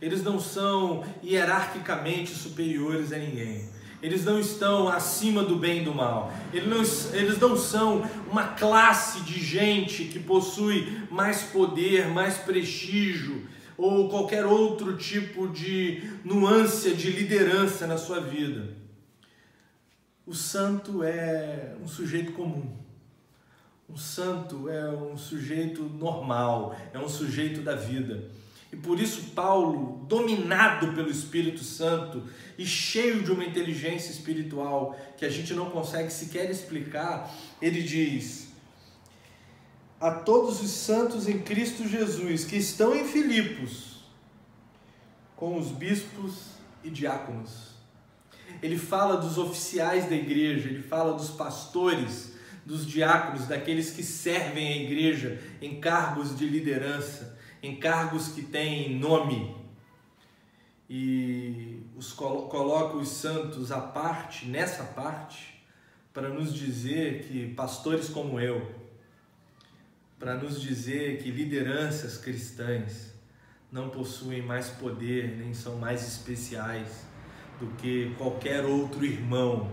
Eles 0.00 0.22
não 0.22 0.38
são 0.38 1.04
hierarquicamente 1.22 2.34
superiores 2.34 3.12
a 3.12 3.18
ninguém. 3.18 3.68
Eles 4.02 4.24
não 4.24 4.38
estão 4.38 4.88
acima 4.88 5.42
do 5.42 5.56
bem 5.56 5.80
e 5.80 5.84
do 5.84 5.94
mal. 5.94 6.32
Eles 6.52 6.68
não, 6.68 7.14
eles 7.18 7.38
não 7.38 7.56
são 7.56 8.02
uma 8.30 8.48
classe 8.48 9.22
de 9.22 9.42
gente 9.42 10.04
que 10.04 10.18
possui 10.18 11.02
mais 11.10 11.42
poder, 11.42 12.08
mais 12.08 12.36
prestígio 12.36 13.46
ou 13.76 14.08
qualquer 14.08 14.46
outro 14.46 14.96
tipo 14.96 15.48
de 15.48 16.02
nuance 16.24 16.94
de 16.94 17.10
liderança 17.10 17.86
na 17.86 17.98
sua 17.98 18.20
vida. 18.20 18.74
O 20.26 20.34
santo 20.34 21.02
é 21.02 21.76
um 21.82 21.86
sujeito 21.86 22.32
comum. 22.32 22.76
Um 23.88 23.96
santo 23.96 24.68
é 24.68 24.90
um 24.90 25.16
sujeito 25.16 25.84
normal, 25.84 26.76
é 26.92 26.98
um 26.98 27.08
sujeito 27.08 27.60
da 27.60 27.76
vida. 27.76 28.28
E 28.72 28.76
por 28.76 28.98
isso, 28.98 29.30
Paulo, 29.30 30.04
dominado 30.08 30.92
pelo 30.92 31.08
Espírito 31.08 31.62
Santo 31.62 32.24
e 32.58 32.66
cheio 32.66 33.22
de 33.22 33.30
uma 33.30 33.44
inteligência 33.44 34.10
espiritual 34.10 34.98
que 35.16 35.24
a 35.24 35.30
gente 35.30 35.54
não 35.54 35.70
consegue 35.70 36.10
sequer 36.10 36.50
explicar, 36.50 37.32
ele 37.62 37.80
diz: 37.80 38.45
A 40.00 40.10
todos 40.10 40.60
os 40.62 40.70
santos 40.70 41.28
em 41.28 41.38
Cristo 41.38 41.88
Jesus 41.88 42.44
que 42.44 42.56
estão 42.56 42.94
em 42.94 43.04
Filipos, 43.06 44.04
com 45.34 45.58
os 45.58 45.68
bispos 45.68 46.52
e 46.84 46.90
diáconos. 46.90 47.74
Ele 48.62 48.78
fala 48.78 49.16
dos 49.16 49.38
oficiais 49.38 50.08
da 50.08 50.14
igreja, 50.14 50.68
ele 50.68 50.82
fala 50.82 51.14
dos 51.14 51.30
pastores, 51.30 52.34
dos 52.64 52.86
diáconos, 52.86 53.46
daqueles 53.46 53.90
que 53.90 54.02
servem 54.02 54.68
a 54.68 54.76
igreja 54.76 55.40
em 55.60 55.80
cargos 55.80 56.36
de 56.36 56.46
liderança 56.46 57.36
em 57.66 57.76
cargos 57.76 58.28
que 58.28 58.42
têm 58.42 58.96
nome 58.96 59.56
e 60.88 61.82
os 61.96 62.12
coloca 62.12 62.96
os 62.96 63.08
santos 63.08 63.72
à 63.72 63.80
parte, 63.80 64.46
nessa 64.46 64.84
parte, 64.84 65.64
para 66.12 66.28
nos 66.28 66.54
dizer 66.54 67.24
que 67.24 67.52
pastores 67.54 68.08
como 68.08 68.38
eu, 68.38 68.72
para 70.18 70.34
nos 70.34 70.60
dizer 70.60 71.18
que 71.18 71.30
lideranças 71.30 72.16
cristãs 72.16 73.14
não 73.70 73.90
possuem 73.90 74.42
mais 74.42 74.68
poder 74.70 75.36
nem 75.36 75.52
são 75.52 75.76
mais 75.76 76.06
especiais 76.06 77.04
do 77.60 77.66
que 77.76 78.14
qualquer 78.16 78.64
outro 78.64 79.04
irmão 79.04 79.70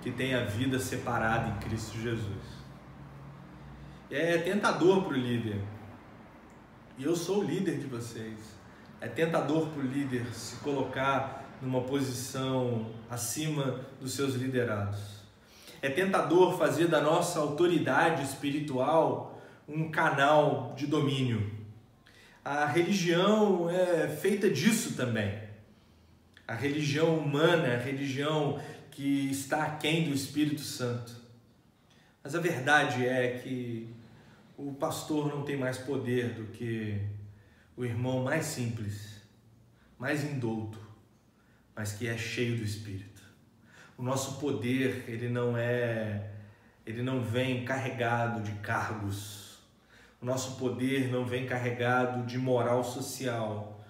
que 0.00 0.10
tenha 0.10 0.44
vida 0.44 0.78
separada 0.78 1.48
em 1.48 1.68
Cristo 1.68 1.98
Jesus. 1.98 2.62
É 4.10 4.38
tentador 4.38 5.04
para 5.04 5.14
o 5.14 5.16
líder 5.16 5.60
e 6.98 7.04
eu 7.04 7.16
sou 7.16 7.40
o 7.40 7.44
líder 7.44 7.78
de 7.78 7.86
vocês. 7.86 8.38
É 9.00 9.08
tentador 9.08 9.68
para 9.68 9.82
o 9.82 9.86
líder 9.86 10.26
se 10.32 10.56
colocar 10.56 11.42
numa 11.60 11.80
posição 11.80 12.90
acima 13.10 13.80
dos 14.00 14.12
seus 14.12 14.34
liderados. 14.34 15.22
É 15.80 15.88
tentador 15.88 16.56
fazer 16.56 16.86
da 16.86 17.00
nossa 17.00 17.40
autoridade 17.40 18.22
espiritual 18.22 19.41
um 19.68 19.90
canal 19.90 20.74
de 20.76 20.86
domínio. 20.86 21.50
A 22.44 22.66
religião 22.66 23.70
é 23.70 24.08
feita 24.08 24.50
disso 24.50 24.94
também. 24.94 25.40
A 26.46 26.54
religião 26.54 27.16
humana, 27.16 27.74
a 27.74 27.78
religião 27.78 28.60
que 28.90 29.30
está 29.30 29.64
aquém 29.64 30.04
do 30.04 30.14
Espírito 30.14 30.60
Santo. 30.60 31.14
Mas 32.22 32.34
a 32.34 32.40
verdade 32.40 33.06
é 33.06 33.38
que 33.38 33.88
o 34.56 34.74
pastor 34.74 35.28
não 35.28 35.44
tem 35.44 35.56
mais 35.56 35.78
poder 35.78 36.34
do 36.34 36.46
que 36.52 37.00
o 37.76 37.84
irmão 37.84 38.22
mais 38.22 38.46
simples, 38.46 39.22
mais 39.98 40.22
indouto, 40.22 40.78
mas 41.74 41.92
que 41.92 42.06
é 42.06 42.16
cheio 42.16 42.56
do 42.56 42.62
Espírito. 42.62 43.22
O 43.96 44.02
nosso 44.02 44.38
poder, 44.38 45.04
ele 45.08 45.28
não 45.28 45.56
é, 45.56 46.30
ele 46.84 47.02
não 47.02 47.22
vem 47.22 47.64
carregado 47.64 48.42
de 48.42 48.52
cargos. 48.60 49.41
O 50.22 50.26
nosso 50.26 50.56
poder 50.56 51.10
não 51.10 51.26
vem 51.26 51.44
carregado 51.44 52.24
de 52.24 52.38
moral 52.38 52.84
social. 52.84 53.84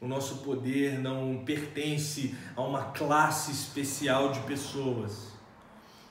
O 0.00 0.06
nosso 0.06 0.38
poder 0.38 0.98
não 0.98 1.42
pertence 1.44 2.34
a 2.54 2.62
uma 2.62 2.92
classe 2.92 3.50
especial 3.50 4.30
de 4.30 4.40
pessoas. 4.40 5.32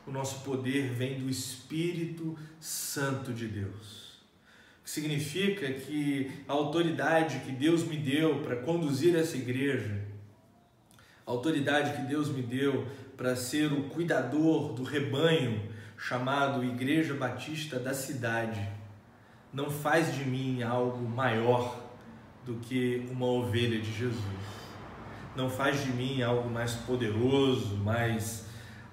O 0.08 0.12
nosso 0.12 0.44
poder 0.44 0.90
vem 0.90 1.20
do 1.20 1.30
Espírito 1.30 2.38
Santo 2.60 3.32
de 3.32 3.48
Deus 3.48 4.10
significa 4.90 5.72
que 5.72 6.32
a 6.48 6.54
autoridade 6.54 7.42
que 7.42 7.52
Deus 7.52 7.84
me 7.84 7.96
deu 7.96 8.40
para 8.40 8.56
conduzir 8.56 9.16
essa 9.16 9.38
igreja, 9.38 10.02
a 11.28 11.30
autoridade 11.30 11.96
que 11.96 12.08
Deus 12.08 12.28
me 12.30 12.42
deu 12.42 12.88
para 13.16 13.36
ser 13.36 13.72
o 13.72 13.84
cuidador 13.84 14.74
do 14.74 14.82
rebanho 14.82 15.62
chamado 15.96 16.66
Igreja 16.66 17.14
Batista 17.14 17.78
da 17.78 17.94
Cidade, 17.94 18.68
não 19.53 19.70
faz 19.70 20.15
de 20.15 20.25
mim 20.25 20.62
algo 20.62 21.08
maior 21.08 21.89
do 22.46 22.56
que 22.56 23.08
uma 23.12 23.25
ovelha 23.25 23.79
de 23.79 23.91
Jesus. 23.91 24.24
Não 25.36 25.50
faz 25.50 25.84
de 25.84 25.91
mim 25.91 26.22
algo 26.22 26.50
mais 26.50 26.74
poderoso, 26.74 27.77
mais 27.77 28.46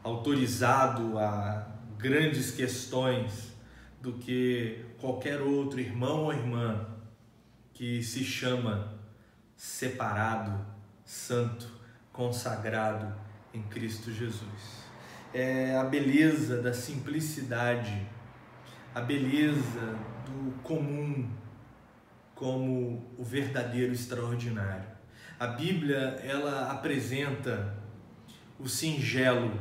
autorizado 0.02 1.18
a 1.18 1.66
grandes 1.98 2.50
questões 2.50 3.54
do 4.00 4.12
que 4.12 4.84
qualquer 5.00 5.40
outro 5.40 5.80
irmão 5.80 6.24
ou 6.24 6.32
irmã 6.32 6.86
que 7.72 8.02
se 8.02 8.24
chama 8.24 8.94
separado, 9.56 10.64
santo, 11.04 11.68
consagrado 12.12 13.14
em 13.52 13.62
Cristo 13.62 14.12
Jesus. 14.12 14.84
É 15.32 15.76
a 15.76 15.84
beleza 15.84 16.62
da 16.62 16.72
simplicidade, 16.72 18.06
a 18.96 19.02
beleza 19.02 19.94
do 20.24 20.52
comum 20.62 21.28
como 22.34 23.04
o 23.18 23.22
verdadeiro 23.22 23.92
extraordinário. 23.92 24.88
A 25.38 25.48
Bíblia, 25.48 26.18
ela 26.24 26.72
apresenta 26.72 27.76
o 28.58 28.66
singelo 28.66 29.52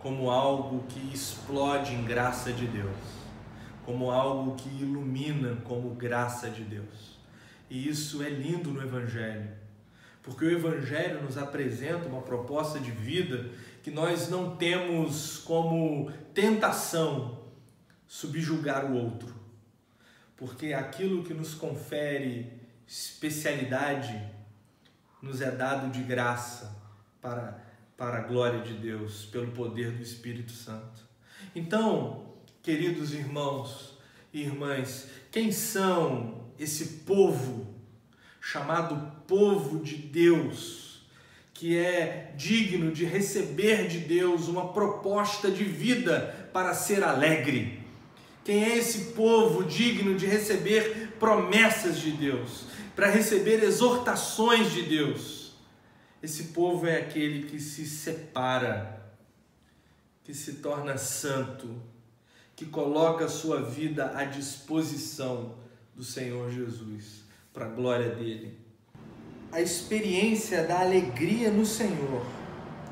como 0.00 0.28
algo 0.28 0.84
que 0.88 1.14
explode 1.14 1.94
em 1.94 2.04
graça 2.04 2.52
de 2.52 2.66
Deus, 2.66 2.96
como 3.86 4.10
algo 4.10 4.56
que 4.56 4.68
ilumina 4.68 5.54
como 5.62 5.90
graça 5.90 6.50
de 6.50 6.64
Deus. 6.64 7.20
E 7.70 7.88
isso 7.88 8.20
é 8.20 8.28
lindo 8.28 8.72
no 8.72 8.82
Evangelho, 8.82 9.48
porque 10.24 10.44
o 10.44 10.50
Evangelho 10.50 11.22
nos 11.22 11.38
apresenta 11.38 12.08
uma 12.08 12.22
proposta 12.22 12.80
de 12.80 12.90
vida 12.90 13.48
que 13.80 13.92
nós 13.92 14.28
não 14.28 14.56
temos 14.56 15.38
como 15.38 16.10
tentação 16.34 17.39
subjugar 18.10 18.90
o 18.90 18.96
outro, 18.96 19.32
porque 20.36 20.72
aquilo 20.72 21.22
que 21.22 21.32
nos 21.32 21.54
confere 21.54 22.52
especialidade 22.84 24.20
nos 25.22 25.40
é 25.40 25.48
dado 25.48 25.92
de 25.92 26.02
graça 26.02 26.76
para, 27.22 27.64
para 27.96 28.18
a 28.18 28.22
glória 28.22 28.62
de 28.62 28.72
Deus, 28.74 29.26
pelo 29.26 29.52
poder 29.52 29.92
do 29.92 30.02
Espírito 30.02 30.50
Santo. 30.50 31.00
Então, 31.54 32.34
queridos 32.64 33.14
irmãos 33.14 33.96
e 34.32 34.42
irmãs, 34.42 35.06
quem 35.30 35.52
são 35.52 36.50
esse 36.58 37.04
povo 37.04 37.72
chamado 38.40 39.22
povo 39.28 39.84
de 39.84 39.94
Deus, 39.94 41.06
que 41.54 41.78
é 41.78 42.34
digno 42.36 42.90
de 42.90 43.04
receber 43.04 43.86
de 43.86 44.00
Deus 44.00 44.48
uma 44.48 44.72
proposta 44.72 45.48
de 45.48 45.62
vida 45.62 46.50
para 46.52 46.74
ser 46.74 47.04
alegre? 47.04 47.79
Quem 48.50 48.64
é 48.64 48.78
esse 48.78 49.12
povo 49.12 49.62
digno 49.62 50.16
de 50.16 50.26
receber 50.26 51.12
promessas 51.20 52.00
de 52.00 52.10
Deus, 52.10 52.64
para 52.96 53.08
receber 53.08 53.62
exortações 53.62 54.72
de 54.72 54.82
Deus? 54.82 55.52
Esse 56.20 56.46
povo 56.48 56.84
é 56.84 56.96
aquele 56.96 57.44
que 57.44 57.60
se 57.60 57.86
separa, 57.86 59.08
que 60.24 60.34
se 60.34 60.54
torna 60.54 60.98
santo, 60.98 61.80
que 62.56 62.66
coloca 62.66 63.28
sua 63.28 63.62
vida 63.62 64.18
à 64.18 64.24
disposição 64.24 65.54
do 65.94 66.02
Senhor 66.02 66.50
Jesus, 66.50 67.22
para 67.52 67.66
a 67.66 67.68
glória 67.68 68.08
dele. 68.16 68.58
A 69.52 69.60
experiência 69.60 70.66
da 70.66 70.80
alegria 70.80 71.52
no 71.52 71.64
Senhor, 71.64 72.26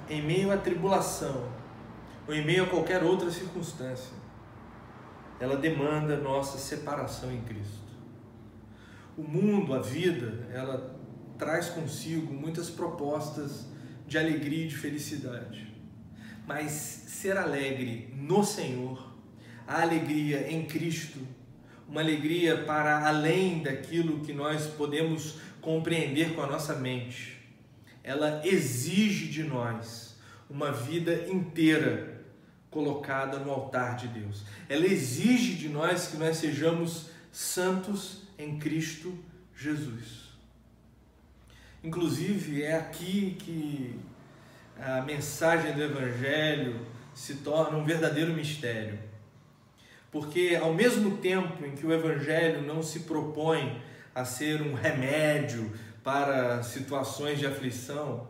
em 0.09 0.23
meio 0.23 0.53
à 0.53 0.57
tribulação, 0.57 1.53
ou 2.29 2.33
em 2.33 2.47
meio 2.47 2.63
a 2.63 2.69
qualquer 2.69 3.03
outra 3.03 3.29
circunstância, 3.29 4.18
ela 5.41 5.57
demanda 5.57 6.17
nossa 6.17 6.59
separação 6.59 7.33
em 7.33 7.41
Cristo. 7.43 7.89
O 9.17 9.23
mundo, 9.23 9.75
a 9.75 9.81
vida, 9.81 10.47
ela 10.53 10.97
traz 11.37 11.69
consigo 11.69 12.33
muitas 12.33 12.69
propostas 12.69 13.67
de 14.07 14.19
alegria 14.19 14.65
e 14.65 14.69
de 14.69 14.77
felicidade. 14.77 15.73
Mas 16.47 16.71
ser 16.73 17.37
alegre 17.37 18.13
no 18.17 18.43
Senhor, 18.43 19.13
a 19.67 19.83
alegria 19.83 20.51
em 20.51 20.65
Cristo, 20.67 21.19
uma 21.89 22.01
alegria 22.01 22.65
para 22.65 23.07
além 23.07 23.63
daquilo 23.63 24.21
que 24.21 24.33
nós 24.33 24.67
podemos 24.67 25.39
compreender 25.61 26.35
com 26.35 26.43
a 26.43 26.47
nossa 26.47 26.75
mente, 26.75 27.39
ela 28.03 28.41
exige 28.45 29.27
de 29.27 29.45
nós 29.45 30.17
uma 30.49 30.73
vida 30.73 31.29
inteira 31.29 32.18
colocada 32.71 33.39
no 33.39 33.51
altar 33.51 33.97
de 33.97 34.09
Deus. 34.09 34.45
Ela 34.69 34.87
exige 34.87 35.55
de 35.55 35.69
nós 35.69 36.09
que 36.09 36.17
nós 36.17 36.37
sejamos 36.37 37.11
santos 37.33 38.23
em 38.39 38.59
Cristo 38.59 39.17
Jesus. 39.57 40.29
Inclusive, 41.83 42.63
é 42.63 42.77
aqui 42.77 43.37
que 43.39 43.99
a 44.79 45.01
mensagem 45.03 45.73
do 45.73 45.83
Evangelho 45.83 46.87
se 47.15 47.37
torna 47.37 47.79
um 47.79 47.85
verdadeiro 47.85 48.33
mistério. 48.33 48.99
Porque, 50.11 50.59
ao 50.61 50.73
mesmo 50.73 51.19
tempo 51.19 51.65
em 51.65 51.73
que 51.73 51.87
o 51.87 51.93
Evangelho 51.93 52.63
não 52.63 52.83
se 52.83 53.01
propõe 53.01 53.83
a 54.15 54.25
ser 54.25 54.63
um 54.63 54.75
remédio 54.75 55.73
para 56.03 56.63
situações 56.63 57.39
de 57.39 57.47
aflição, 57.47 58.29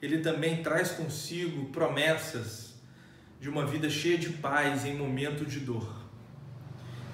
ele 0.00 0.18
também 0.18 0.62
traz 0.62 0.90
consigo 0.92 1.66
promessas 1.66 2.67
de 3.40 3.48
uma 3.48 3.64
vida 3.64 3.88
cheia 3.88 4.18
de 4.18 4.30
paz 4.30 4.84
em 4.84 4.96
momento 4.96 5.44
de 5.44 5.60
dor. 5.60 5.96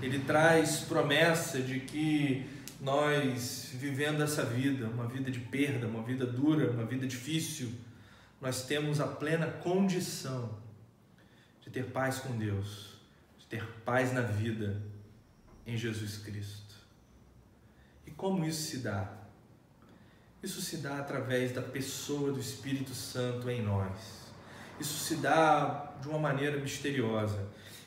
Ele 0.01 0.21
traz 0.21 0.81
promessa 0.81 1.61
de 1.61 1.81
que 1.81 2.47
nós, 2.81 3.71
vivendo 3.75 4.23
essa 4.23 4.45
vida, 4.45 4.89
uma 4.89 5.07
vida 5.07 5.31
de 5.31 5.41
perda, 5.41 5.87
uma 5.87 6.03
vida 6.03 6.27
dura, 6.27 6.71
uma 6.71 6.85
vida 6.85 7.07
difícil, 7.07 7.73
nós 8.41 8.67
temos 8.67 9.01
a 9.01 9.07
plena 9.07 9.47
condição 9.47 10.59
de 11.63 11.71
ter 11.71 11.87
paz 11.87 12.19
com 12.19 12.37
Deus, 12.37 12.95
de 13.39 13.47
ter 13.47 13.65
paz 13.85 14.13
na 14.13 14.21
vida 14.21 14.83
em 15.67 15.77
Jesus 15.77 16.19
Cristo. 16.19 16.75
E 18.07 18.11
como 18.11 18.45
isso 18.45 18.71
se 18.71 18.79
dá? 18.79 19.11
Isso 20.43 20.61
se 20.61 20.79
dá 20.79 20.99
através 20.99 21.53
da 21.53 21.63
pessoa 21.63 22.33
do 22.33 22.41
Espírito 22.41 22.95
Santo 22.95 23.49
em 23.49 23.63
nós 23.63 24.24
isso 24.81 25.05
se 25.05 25.17
dá 25.17 25.93
de 26.01 26.09
uma 26.09 26.19
maneira 26.19 26.59
misteriosa. 26.59 27.39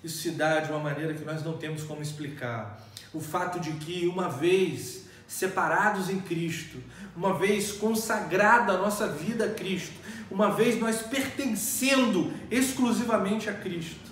Isso 0.04 0.20
se 0.20 0.32
dá 0.32 0.60
de 0.60 0.72
uma 0.72 0.80
maneira 0.80 1.14
que 1.14 1.26
nós 1.26 1.44
não 1.44 1.58
temos 1.58 1.84
como 1.84 2.02
explicar. 2.02 2.82
O 3.14 3.20
fato 3.20 3.60
de 3.60 3.72
que, 3.74 4.08
uma 4.08 4.30
vez 4.30 5.06
separados 5.28 6.10
em 6.10 6.20
Cristo, 6.20 6.78
uma 7.16 7.34
vez 7.34 7.74
consagrada 7.74 8.74
a 8.74 8.78
nossa 8.78 9.08
vida 9.08 9.46
a 9.46 9.54
Cristo, 9.54 9.96
uma 10.32 10.52
vez 10.52 10.80
nós 10.80 11.02
pertencendo 11.02 12.32
exclusivamente 12.50 13.50
a 13.50 13.54
Cristo, 13.54 14.08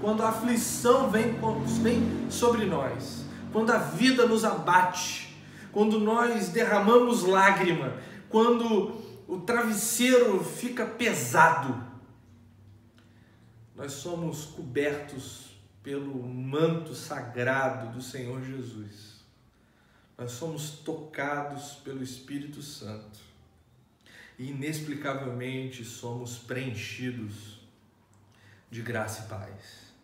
quando 0.00 0.22
a 0.22 0.30
aflição 0.30 1.10
vem, 1.10 1.36
vem 1.82 2.30
sobre 2.30 2.64
nós, 2.64 3.24
quando 3.52 3.70
a 3.70 3.78
vida 3.78 4.26
nos 4.26 4.44
abate, 4.44 5.36
quando 5.72 6.00
nós 6.00 6.48
derramamos 6.48 7.22
lágrima, 7.22 7.94
quando 8.30 8.92
o 9.28 9.38
travesseiro 9.38 10.42
fica 10.42 10.86
pesado, 10.86 11.89
nós 13.80 13.92
somos 13.92 14.44
cobertos 14.44 15.56
pelo 15.82 16.22
manto 16.22 16.94
sagrado 16.94 17.94
do 17.96 18.02
Senhor 18.02 18.44
Jesus. 18.44 19.24
Nós 20.18 20.32
somos 20.32 20.72
tocados 20.84 21.76
pelo 21.76 22.02
Espírito 22.02 22.60
Santo. 22.60 23.18
E 24.38 24.50
inexplicavelmente 24.50 25.82
somos 25.82 26.36
preenchidos 26.36 27.58
de 28.70 28.82
graça 28.82 29.24
e 29.24 29.28
paz, 29.30 29.94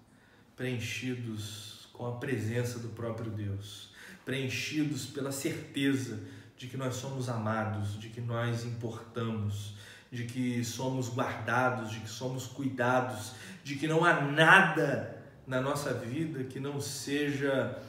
preenchidos 0.56 1.90
com 1.92 2.06
a 2.06 2.16
presença 2.16 2.78
do 2.78 2.88
próprio 2.88 3.30
Deus, 3.30 3.90
preenchidos 4.24 5.04
pela 5.04 5.30
certeza 5.30 6.18
de 6.56 6.66
que 6.66 6.78
nós 6.78 6.94
somos 6.94 7.28
amados, 7.28 8.00
de 8.00 8.08
que 8.08 8.22
nós 8.22 8.64
importamos, 8.64 9.74
de 10.10 10.24
que 10.24 10.64
somos 10.64 11.08
guardados, 11.08 11.90
de 11.90 12.00
que 12.00 12.08
somos 12.08 12.46
cuidados, 12.46 13.32
de 13.64 13.76
que 13.76 13.88
não 13.88 14.04
há 14.04 14.20
nada 14.20 15.24
na 15.46 15.60
nossa 15.60 15.92
vida 15.94 16.44
que 16.44 16.58
não 16.58 16.80
seja 16.80 17.80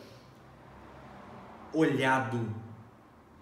olhado 1.74 2.54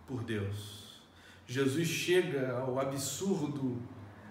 por 0.08 0.24
Deus. 0.24 1.02
Jesus 1.48 1.88
chega 1.88 2.58
ao 2.58 2.80
absurdo, 2.80 3.82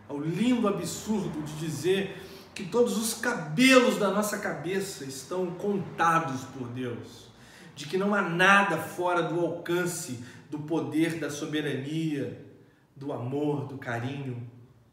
ao 0.09 0.21
lindo 0.21 0.67
absurdo 0.67 1.43
de 1.43 1.55
dizer 1.57 2.17
que 2.55 2.65
todos 2.65 2.97
os 2.97 3.15
cabelos 3.15 3.99
da 3.99 4.11
nossa 4.11 4.39
cabeça 4.39 5.05
estão 5.05 5.47
contados 5.53 6.43
por 6.57 6.69
Deus, 6.69 7.29
de 7.75 7.87
que 7.87 7.99
não 7.99 8.15
há 8.15 8.23
nada 8.23 8.79
fora 8.79 9.23
do 9.23 9.41
alcance 9.41 10.25
do 10.51 10.61
poder, 10.61 11.19
da 11.19 11.31
soberania, 11.31 12.44
do 12.97 13.13
amor, 13.13 13.67
do 13.67 13.79
carinho 13.79 14.49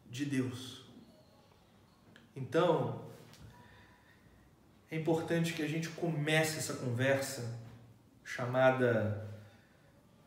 de 0.10 0.26
Deus. 0.26 0.84
Então, 2.36 3.06
é 4.90 4.98
importante 4.98 5.54
que 5.54 5.62
a 5.62 5.68
gente 5.68 5.90
comece 5.90 6.58
essa 6.58 6.74
conversa 6.74 7.60
chamada 8.24 9.30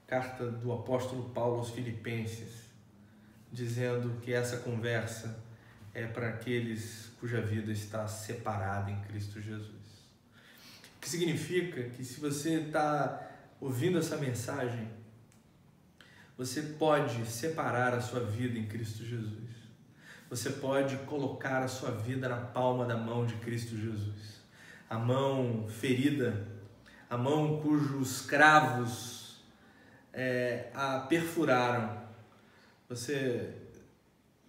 carta 0.07 0.51
do 0.51 0.73
apóstolo 0.73 1.31
Paulo 1.31 1.59
aos 1.59 1.71
Filipenses, 1.71 2.65
dizendo 3.51 4.21
que 4.21 4.33
essa 4.33 4.59
conversa 4.59 5.43
é 5.93 6.07
para 6.07 6.29
aqueles 6.29 7.11
cuja 7.21 7.41
vida 7.41 7.73
está 7.73 8.07
separada 8.07 8.91
em 8.91 9.01
Cristo 9.03 9.41
Jesus. 9.41 9.71
O 10.97 11.01
que 11.01 11.09
significa 11.09 11.91
que 11.91 12.05
se 12.05 12.21
você 12.21 12.61
está 12.61 13.31
ouvindo 13.61 13.99
essa 13.99 14.17
mensagem, 14.17 14.89
você 16.37 16.63
pode 16.63 17.25
separar 17.27 17.95
a 17.95 18.01
sua 18.01 18.21
vida 18.21 18.59
em 18.59 18.67
Cristo 18.67 19.05
Jesus. 19.05 19.51
Você 20.29 20.51
pode 20.51 20.97
colocar 20.99 21.63
a 21.63 21.69
sua 21.69 21.93
vida 21.93 22.29
na 22.29 22.37
palma 22.37 22.85
da 22.85 22.97
mão 22.97 23.25
de 23.25 23.35
Cristo 23.37 23.77
Jesus. 23.77 24.43
A 24.91 24.99
mão 24.99 25.69
ferida, 25.69 26.47
a 27.09 27.17
mão 27.17 27.61
cujos 27.61 28.23
cravos 28.23 29.43
é, 30.13 30.71
a 30.75 31.01
perfuraram. 31.01 32.03
Você 32.89 33.55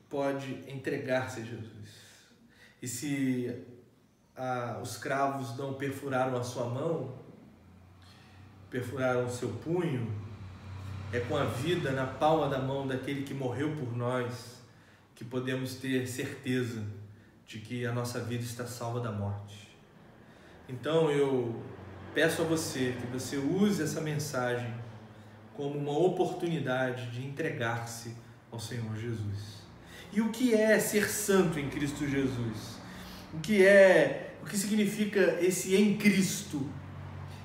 pode 0.09 0.63
entregar-se 0.67 1.41
a 1.41 1.43
Jesus. 1.43 2.05
E 2.81 2.87
se 2.87 3.65
os 4.81 4.97
cravos 4.97 5.55
não 5.57 5.75
perfuraram 5.75 6.35
a 6.35 6.43
sua 6.43 6.65
mão, 6.65 7.15
perfuraram 8.69 9.25
o 9.25 9.29
seu 9.29 9.49
punho, 9.49 10.24
é 11.11 11.19
com 11.19 11.37
a 11.37 11.45
vida 11.45 11.91
na 11.91 12.05
palma 12.05 12.47
da 12.49 12.59
mão 12.59 12.87
daquele 12.87 13.23
que 13.23 13.33
morreu 13.33 13.75
por 13.75 13.95
nós 13.95 14.55
que 15.15 15.23
podemos 15.23 15.75
ter 15.75 16.07
certeza 16.07 16.83
de 17.47 17.59
que 17.59 17.85
a 17.85 17.91
nossa 17.91 18.19
vida 18.19 18.43
está 18.43 18.65
salva 18.65 18.99
da 18.99 19.11
morte. 19.11 19.69
Então 20.67 21.09
eu 21.09 21.61
peço 22.13 22.41
a 22.41 22.45
você 22.45 22.95
que 22.99 23.07
você 23.07 23.37
use 23.37 23.81
essa 23.81 24.01
mensagem 24.01 24.73
como 25.53 25.77
uma 25.77 25.97
oportunidade 25.97 27.11
de 27.11 27.25
entregar-se 27.25 28.15
ao 28.51 28.59
Senhor 28.59 28.95
Jesus. 28.97 29.63
E 30.11 30.21
o 30.21 30.29
que 30.29 30.53
é 30.53 30.79
ser 30.79 31.09
santo 31.09 31.59
em 31.59 31.69
Cristo 31.69 32.07
Jesus? 32.07 32.77
O 33.33 33.39
que 33.39 33.65
é, 33.65 34.35
o 34.41 34.45
que 34.45 34.57
significa 34.57 35.37
esse 35.41 35.75
em 35.75 35.97
Cristo? 35.97 36.69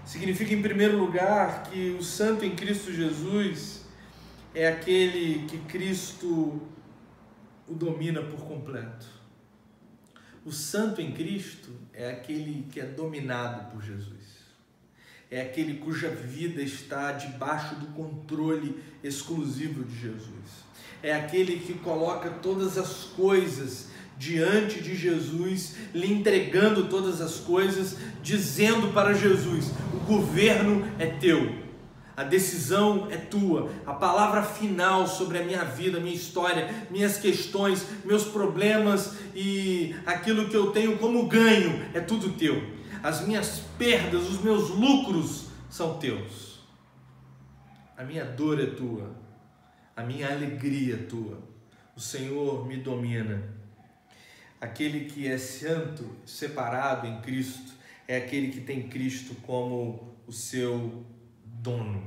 Significa 0.04 0.52
em 0.54 0.62
primeiro 0.62 0.98
lugar 0.98 1.64
que 1.64 1.96
o 1.98 2.02
santo 2.02 2.44
em 2.44 2.54
Cristo 2.56 2.92
Jesus 2.92 3.84
é 4.54 4.68
aquele 4.68 5.46
que 5.46 5.58
Cristo 5.58 6.60
o 7.68 7.74
domina 7.74 8.20
por 8.22 8.40
completo. 8.40 9.06
O 10.44 10.50
santo 10.50 11.00
em 11.00 11.12
Cristo 11.12 11.70
é 11.92 12.10
aquele 12.10 12.66
que 12.70 12.80
é 12.80 12.86
dominado 12.86 13.70
por 13.70 13.82
Jesus. 13.82 14.40
É 15.30 15.42
aquele 15.42 15.78
cuja 15.78 16.08
vida 16.08 16.60
está 16.60 17.12
debaixo 17.12 17.76
do 17.76 17.86
controle 17.88 18.82
exclusivo 19.04 19.84
de 19.84 19.96
Jesus. 19.96 20.64
É 21.02 21.14
aquele 21.14 21.60
que 21.60 21.74
coloca 21.74 22.28
todas 22.30 22.76
as 22.76 23.04
coisas 23.04 23.90
diante 24.20 24.82
de 24.82 24.94
Jesus, 24.94 25.76
lhe 25.94 26.12
entregando 26.12 26.88
todas 26.88 27.22
as 27.22 27.36
coisas, 27.36 27.96
dizendo 28.22 28.92
para 28.92 29.14
Jesus: 29.14 29.72
o 29.94 30.00
governo 30.00 30.86
é 30.98 31.06
teu, 31.06 31.54
a 32.14 32.22
decisão 32.22 33.08
é 33.10 33.16
tua, 33.16 33.70
a 33.86 33.94
palavra 33.94 34.42
final 34.42 35.06
sobre 35.06 35.38
a 35.38 35.42
minha 35.42 35.64
vida, 35.64 35.98
minha 35.98 36.14
história, 36.14 36.68
minhas 36.90 37.16
questões, 37.16 37.86
meus 38.04 38.24
problemas 38.24 39.14
e 39.34 39.96
aquilo 40.04 40.50
que 40.50 40.56
eu 40.56 40.70
tenho 40.70 40.98
como 40.98 41.26
ganho 41.26 41.82
é 41.94 42.00
tudo 42.00 42.36
teu. 42.36 42.62
As 43.02 43.26
minhas 43.26 43.62
perdas, 43.78 44.28
os 44.28 44.42
meus 44.42 44.68
lucros 44.68 45.46
são 45.70 45.96
teus. 45.96 46.60
A 47.96 48.04
minha 48.04 48.26
dor 48.26 48.60
é 48.60 48.66
tua, 48.66 49.16
a 49.96 50.02
minha 50.02 50.30
alegria 50.30 50.96
é 50.96 50.98
tua. 50.98 51.38
O 51.96 52.00
Senhor 52.00 52.66
me 52.66 52.76
domina. 52.76 53.59
Aquele 54.60 55.06
que 55.06 55.26
é 55.26 55.38
santo, 55.38 56.16
separado 56.26 57.06
em 57.06 57.20
Cristo, 57.22 57.72
é 58.06 58.18
aquele 58.18 58.52
que 58.52 58.60
tem 58.60 58.88
Cristo 58.88 59.34
como 59.36 60.14
o 60.26 60.32
seu 60.32 61.04
dono, 61.44 62.06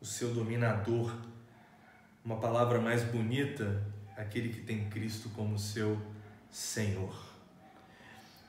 o 0.00 0.04
seu 0.04 0.32
dominador. 0.32 1.12
Uma 2.24 2.36
palavra 2.36 2.80
mais 2.80 3.02
bonita, 3.02 3.82
aquele 4.16 4.50
que 4.50 4.60
tem 4.60 4.88
Cristo 4.88 5.28
como 5.30 5.58
seu 5.58 6.00
Senhor. 6.48 7.34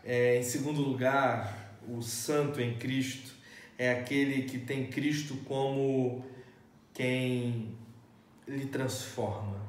É, 0.03 0.37
em 0.37 0.43
segundo 0.43 0.81
lugar, 0.81 1.79
o 1.87 2.01
santo 2.03 2.61
em 2.61 2.77
Cristo 2.77 3.33
é 3.75 3.91
aquele 3.91 4.43
que 4.43 4.59
tem 4.59 4.85
Cristo 4.85 5.35
como 5.45 6.23
quem 6.93 7.75
lhe 8.47 8.67
transforma. 8.67 9.64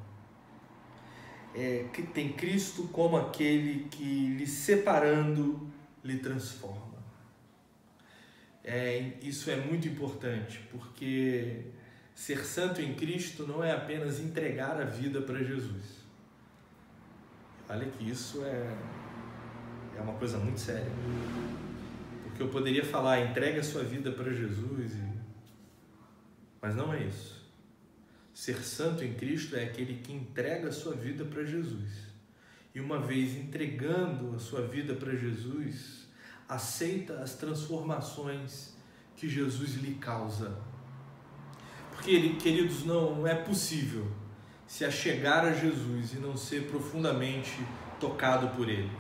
É, 1.59 1.87
que 1.91 2.03
tem 2.03 2.35
Cristo 2.35 2.87
como 2.89 3.17
aquele 3.17 3.89
que 3.89 4.37
lhe 4.37 4.47
separando 4.47 5.73
lhe 6.05 6.19
transforma. 6.19 6.97
É, 8.63 9.13
isso 9.23 9.51
é 9.51 9.57
muito 9.57 9.89
importante, 9.89 10.61
porque 10.71 11.63
ser 12.15 12.45
santo 12.45 12.83
em 12.83 12.95
Cristo 12.95 13.47
não 13.47 13.65
é 13.65 13.73
apenas 13.73 14.21
entregar 14.21 14.81
a 14.81 14.85
vida 14.85 15.23
para 15.23 15.43
Jesus. 15.43 16.05
Olha 17.69 17.87
que 17.87 18.11
isso 18.11 18.45
é, 18.45 18.77
é 19.97 20.01
uma 20.01 20.15
coisa 20.15 20.37
muito 20.39 20.61
séria. 20.61 20.91
Porque 22.25 22.43
eu 22.43 22.49
poderia 22.49 22.85
falar, 22.85 23.21
entregue 23.21 23.61
a 23.61 23.65
sua 23.65 23.83
vida 23.83 24.13
para 24.13 24.33
Jesus, 24.33 24.95
e... 24.95 25.13
mas 26.61 26.75
não 26.75 26.93
é 26.93 27.05
isso. 27.05 27.46
Ser 28.37 28.63
santo 28.63 29.03
em 29.03 29.15
Cristo 29.15 29.57
é 29.57 29.65
aquele 29.65 29.95
que 29.95 30.13
entrega 30.13 30.69
a 30.69 30.73
sua 30.73 30.93
vida 30.93 31.25
para 31.25 31.43
Jesus. 31.43 31.89
E 32.75 32.79
uma 32.79 32.99
vez 32.99 33.35
entregando 33.35 34.37
a 34.37 34.39
sua 34.39 34.61
vida 34.61 34.93
para 34.93 35.17
Jesus, 35.17 36.07
aceita 36.47 37.15
as 37.23 37.33
transformações 37.33 38.77
que 39.17 39.27
Jesus 39.27 39.77
lhe 39.77 39.95
causa. 39.95 40.55
Porque, 41.93 42.35
queridos, 42.35 42.85
não 42.85 43.27
é 43.27 43.35
possível 43.35 44.07
se 44.67 44.85
achegar 44.85 45.47
a 45.47 45.55
Jesus 45.55 46.13
e 46.13 46.17
não 46.17 46.37
ser 46.37 46.67
profundamente 46.67 47.57
tocado 47.99 48.55
por 48.55 48.69
Ele. 48.69 48.93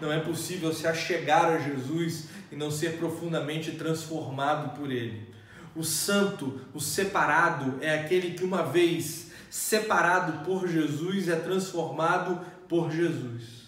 Não 0.00 0.12
é 0.12 0.20
possível 0.20 0.72
se 0.72 0.86
achegar 0.86 1.46
a 1.46 1.58
Jesus 1.58 2.28
e 2.52 2.54
não 2.54 2.70
ser 2.70 2.96
profundamente 2.96 3.72
transformado 3.72 4.78
por 4.78 4.92
Ele. 4.92 5.33
O 5.74 5.82
santo, 5.82 6.60
o 6.72 6.80
separado, 6.80 7.78
é 7.80 7.94
aquele 7.94 8.34
que, 8.34 8.44
uma 8.44 8.62
vez 8.62 9.30
separado 9.50 10.44
por 10.44 10.68
Jesus, 10.68 11.28
é 11.28 11.36
transformado 11.36 12.44
por 12.68 12.90
Jesus. 12.90 13.64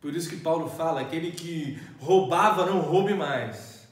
Por 0.00 0.14
isso 0.14 0.28
que 0.28 0.36
Paulo 0.36 0.68
fala: 0.68 1.00
aquele 1.00 1.32
que 1.32 1.78
roubava, 1.98 2.66
não 2.66 2.80
roube 2.80 3.14
mais. 3.14 3.88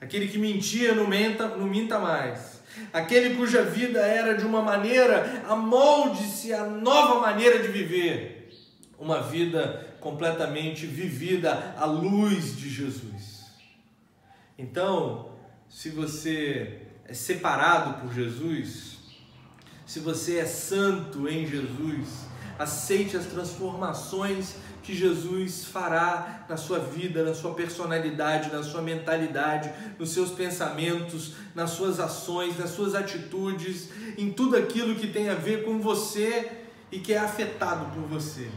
Aquele 0.00 0.26
que 0.26 0.38
mentia, 0.38 0.94
não, 0.94 1.06
menta, 1.06 1.48
não 1.48 1.66
minta 1.66 1.98
mais. 1.98 2.60
Aquele 2.92 3.36
cuja 3.36 3.62
vida 3.62 4.00
era 4.00 4.34
de 4.34 4.44
uma 4.44 4.62
maneira, 4.62 5.44
amolde-se 5.48 6.52
a 6.52 6.64
nova 6.64 7.20
maneira 7.20 7.62
de 7.62 7.68
viver. 7.68 8.50
Uma 8.98 9.20
vida 9.20 9.96
completamente 10.00 10.86
vivida 10.86 11.74
à 11.78 11.84
luz 11.84 12.56
de 12.56 12.68
Jesus. 12.68 13.46
Então, 14.58 15.31
se 15.72 15.88
você 15.88 16.82
é 17.06 17.14
separado 17.14 18.02
por 18.02 18.14
Jesus, 18.14 18.98
se 19.86 20.00
você 20.00 20.38
é 20.38 20.44
santo 20.44 21.26
em 21.26 21.46
Jesus, 21.46 22.26
aceite 22.58 23.16
as 23.16 23.24
transformações 23.24 24.56
que 24.82 24.94
Jesus 24.94 25.64
fará 25.64 26.44
na 26.46 26.58
sua 26.58 26.78
vida, 26.78 27.24
na 27.24 27.34
sua 27.34 27.54
personalidade, 27.54 28.52
na 28.52 28.62
sua 28.62 28.82
mentalidade, 28.82 29.72
nos 29.98 30.10
seus 30.10 30.30
pensamentos, 30.30 31.34
nas 31.54 31.70
suas 31.70 31.98
ações, 31.98 32.58
nas 32.58 32.70
suas 32.70 32.94
atitudes, 32.94 33.88
em 34.18 34.30
tudo 34.30 34.56
aquilo 34.56 34.94
que 34.94 35.06
tem 35.06 35.30
a 35.30 35.34
ver 35.34 35.64
com 35.64 35.80
você 35.80 36.52
e 36.90 36.98
que 36.98 37.14
é 37.14 37.18
afetado 37.18 37.86
por 37.94 38.02
você. 38.02 38.50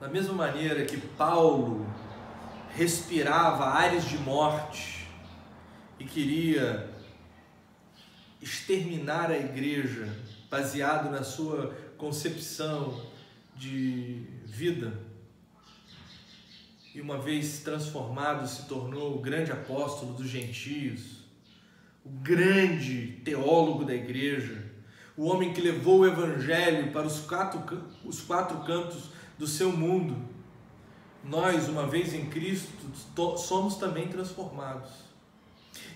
Da 0.00 0.08
mesma 0.08 0.32
maneira 0.32 0.84
que 0.86 0.96
Paulo 0.96 1.86
respirava 2.74 3.66
ares 3.66 4.04
de 4.06 4.16
morte 4.16 5.01
e 6.02 6.04
queria 6.04 6.90
exterminar 8.40 9.30
a 9.30 9.38
igreja 9.38 10.12
baseado 10.50 11.08
na 11.08 11.22
sua 11.22 11.72
concepção 11.96 13.00
de 13.54 14.26
vida. 14.44 14.92
E 16.92 17.00
uma 17.00 17.18
vez 17.18 17.60
transformado, 17.60 18.48
se 18.48 18.66
tornou 18.66 19.16
o 19.16 19.20
grande 19.20 19.52
apóstolo 19.52 20.14
dos 20.14 20.28
gentios, 20.28 21.22
o 22.04 22.10
grande 22.10 23.20
teólogo 23.24 23.84
da 23.84 23.94
igreja, 23.94 24.60
o 25.16 25.26
homem 25.26 25.52
que 25.52 25.60
levou 25.60 26.00
o 26.00 26.06
evangelho 26.06 26.90
para 26.90 27.06
os 27.06 27.20
quatro, 27.20 27.84
os 28.04 28.20
quatro 28.20 28.58
cantos 28.64 29.10
do 29.38 29.46
seu 29.46 29.70
mundo. 29.70 30.16
nós, 31.22 31.68
uma 31.68 31.86
vez 31.86 32.12
em 32.12 32.26
Cristo, 32.26 32.72
somos 33.38 33.76
também 33.76 34.08
transformados. 34.08 35.11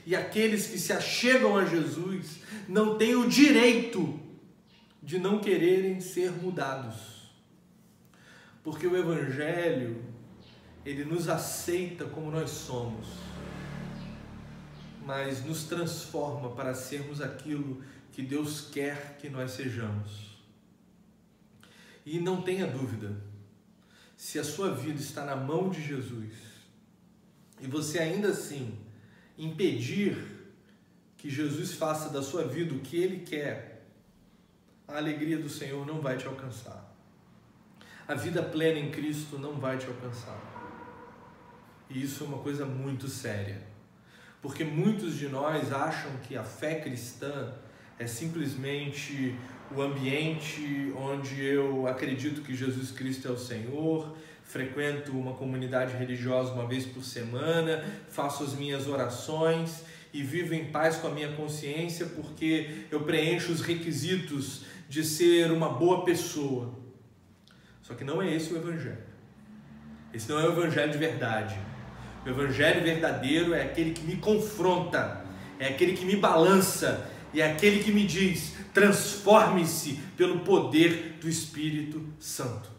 E 0.06 0.14
aqueles 0.14 0.68
que 0.68 0.78
se 0.78 0.92
achegam 0.92 1.56
a 1.56 1.64
Jesus 1.64 2.38
não 2.68 2.96
têm 2.96 3.16
o 3.16 3.28
direito 3.28 4.20
de 5.02 5.18
não 5.18 5.40
quererem 5.40 6.00
ser 6.00 6.30
mudados. 6.30 7.32
Porque 8.62 8.86
o 8.86 8.96
Evangelho, 8.96 10.04
ele 10.84 11.04
nos 11.04 11.28
aceita 11.28 12.04
como 12.04 12.30
nós 12.30 12.50
somos, 12.50 13.08
mas 15.04 15.44
nos 15.44 15.64
transforma 15.64 16.50
para 16.50 16.72
sermos 16.72 17.20
aquilo 17.20 17.82
que 18.12 18.22
Deus 18.22 18.68
quer 18.72 19.16
que 19.20 19.28
nós 19.28 19.50
sejamos. 19.50 20.36
E 22.04 22.20
não 22.20 22.42
tenha 22.42 22.66
dúvida, 22.66 23.20
se 24.16 24.38
a 24.38 24.44
sua 24.44 24.70
vida 24.70 25.00
está 25.00 25.24
na 25.24 25.34
mão 25.34 25.68
de 25.68 25.82
Jesus 25.82 26.32
e 27.60 27.66
você 27.66 27.98
ainda 27.98 28.28
assim 28.28 28.85
impedir 29.38 30.16
que 31.16 31.30
Jesus 31.30 31.74
faça 31.74 32.10
da 32.10 32.22
sua 32.22 32.44
vida 32.44 32.74
o 32.74 32.80
que 32.80 32.96
ele 32.96 33.24
quer, 33.24 33.84
a 34.86 34.96
alegria 34.96 35.38
do 35.38 35.48
Senhor 35.48 35.84
não 35.86 36.00
vai 36.00 36.16
te 36.16 36.26
alcançar. 36.26 36.94
A 38.06 38.14
vida 38.14 38.42
plena 38.42 38.78
em 38.78 38.90
Cristo 38.90 39.38
não 39.38 39.54
vai 39.54 39.76
te 39.76 39.86
alcançar. 39.86 40.40
E 41.90 42.02
isso 42.02 42.22
é 42.22 42.26
uma 42.26 42.38
coisa 42.38 42.64
muito 42.64 43.08
séria. 43.08 43.60
Porque 44.40 44.62
muitos 44.62 45.16
de 45.16 45.28
nós 45.28 45.72
acham 45.72 46.12
que 46.18 46.36
a 46.36 46.44
fé 46.44 46.80
cristã 46.80 47.52
é 47.98 48.06
simplesmente 48.06 49.34
o 49.74 49.82
ambiente 49.82 50.92
onde 50.96 51.44
eu 51.44 51.86
acredito 51.86 52.42
que 52.42 52.54
Jesus 52.54 52.92
Cristo 52.92 53.26
é 53.26 53.30
o 53.30 53.38
Senhor, 53.38 54.16
frequento 54.46 55.12
uma 55.12 55.34
comunidade 55.34 55.96
religiosa 55.96 56.52
uma 56.52 56.66
vez 56.66 56.86
por 56.86 57.04
semana, 57.04 57.84
faço 58.08 58.44
as 58.44 58.54
minhas 58.54 58.86
orações 58.86 59.82
e 60.12 60.22
vivo 60.22 60.54
em 60.54 60.66
paz 60.66 60.96
com 60.96 61.08
a 61.08 61.10
minha 61.10 61.32
consciência 61.32 62.06
porque 62.06 62.86
eu 62.90 63.00
preencho 63.00 63.52
os 63.52 63.60
requisitos 63.60 64.64
de 64.88 65.04
ser 65.04 65.50
uma 65.50 65.68
boa 65.68 66.04
pessoa. 66.04 66.72
Só 67.82 67.94
que 67.94 68.04
não 68.04 68.22
é 68.22 68.34
esse 68.34 68.52
o 68.52 68.56
Evangelho. 68.56 69.04
Esse 70.14 70.28
não 70.28 70.38
é 70.38 70.44
o 70.48 70.52
Evangelho 70.52 70.92
de 70.92 70.98
verdade. 70.98 71.58
O 72.24 72.28
Evangelho 72.28 72.82
verdadeiro 72.82 73.52
é 73.52 73.62
aquele 73.62 73.92
que 73.92 74.02
me 74.02 74.16
confronta, 74.16 75.24
é 75.58 75.68
aquele 75.68 75.92
que 75.92 76.04
me 76.04 76.16
balança, 76.16 77.08
e 77.32 77.40
é 77.40 77.52
aquele 77.52 77.82
que 77.84 77.92
me 77.92 78.06
diz: 78.06 78.54
transforme-se 78.72 80.00
pelo 80.16 80.40
poder 80.40 81.18
do 81.20 81.28
Espírito 81.28 82.04
Santo. 82.18 82.75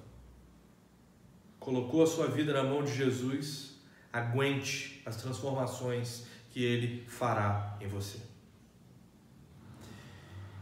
Colocou 1.67 2.01
a 2.01 2.07
sua 2.07 2.27
vida 2.27 2.53
na 2.53 2.63
mão 2.63 2.81
de 2.81 2.95
Jesus, 2.95 3.75
aguente 4.13 5.01
as 5.05 5.17
transformações 5.17 6.25
que 6.49 6.63
ele 6.63 7.03
fará 7.07 7.77
em 7.81 7.87
você. 7.87 8.19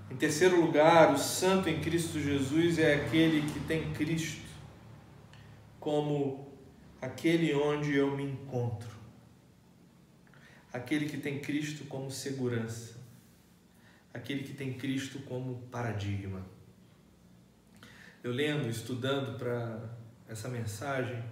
Em 0.10 0.16
terceiro 0.16 0.60
lugar, 0.60 1.14
o 1.14 1.18
santo 1.20 1.70
em 1.70 1.80
Cristo 1.80 2.20
Jesus 2.20 2.80
é 2.80 2.96
aquele 2.96 3.48
que 3.52 3.60
tem 3.60 3.94
Cristo 3.94 4.50
como 5.80 6.52
aquele 7.00 7.54
onde 7.54 7.94
eu 7.94 8.18
me 8.18 8.24
encontro. 8.24 8.90
Aquele 10.74 11.06
que 11.08 11.18
tem 11.18 11.40
Cristo 11.40 11.86
como 11.86 12.10
segurança 12.10 12.96
aquele 14.16 14.44
que 14.44 14.54
tem 14.54 14.72
Cristo 14.72 15.20
como 15.20 15.62
paradigma. 15.70 16.42
Eu 18.24 18.32
lendo, 18.32 18.70
estudando 18.70 19.38
para 19.38 20.05
essa 20.28 20.48
mensagem, 20.48 21.24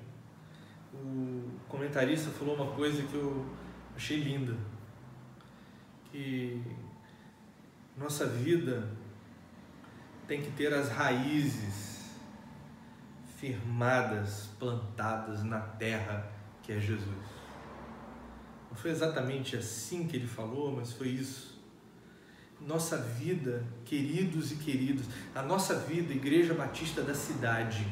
o 0.94 1.52
comentarista 1.68 2.30
falou 2.32 2.56
uma 2.56 2.76
coisa 2.76 3.02
que 3.04 3.16
eu 3.16 3.46
achei 3.96 4.18
linda, 4.18 4.56
que 6.12 6.62
nossa 7.98 8.26
vida 8.26 8.88
tem 10.28 10.42
que 10.42 10.52
ter 10.52 10.74
as 10.74 10.90
raízes 10.90 11.94
firmadas, 13.38 14.50
plantadas 14.60 15.44
na 15.44 15.60
terra 15.60 16.32
que 16.62 16.72
é 16.72 16.80
Jesus. 16.80 17.44
Não 18.70 18.78
foi 18.78 18.92
exatamente 18.92 19.56
assim 19.56 20.08
que 20.08 20.16
ele 20.16 20.28
falou, 20.28 20.72
mas 20.76 20.94
foi 20.94 21.10
isso. 21.10 21.62
Nossa 22.62 22.98
vida, 22.98 23.64
queridos 23.84 24.52
e 24.52 24.56
queridos, 24.56 25.06
a 25.36 25.42
nossa 25.42 25.76
vida, 25.76 26.14
Igreja 26.14 26.54
Batista 26.54 27.02
da 27.02 27.14
cidade, 27.14 27.86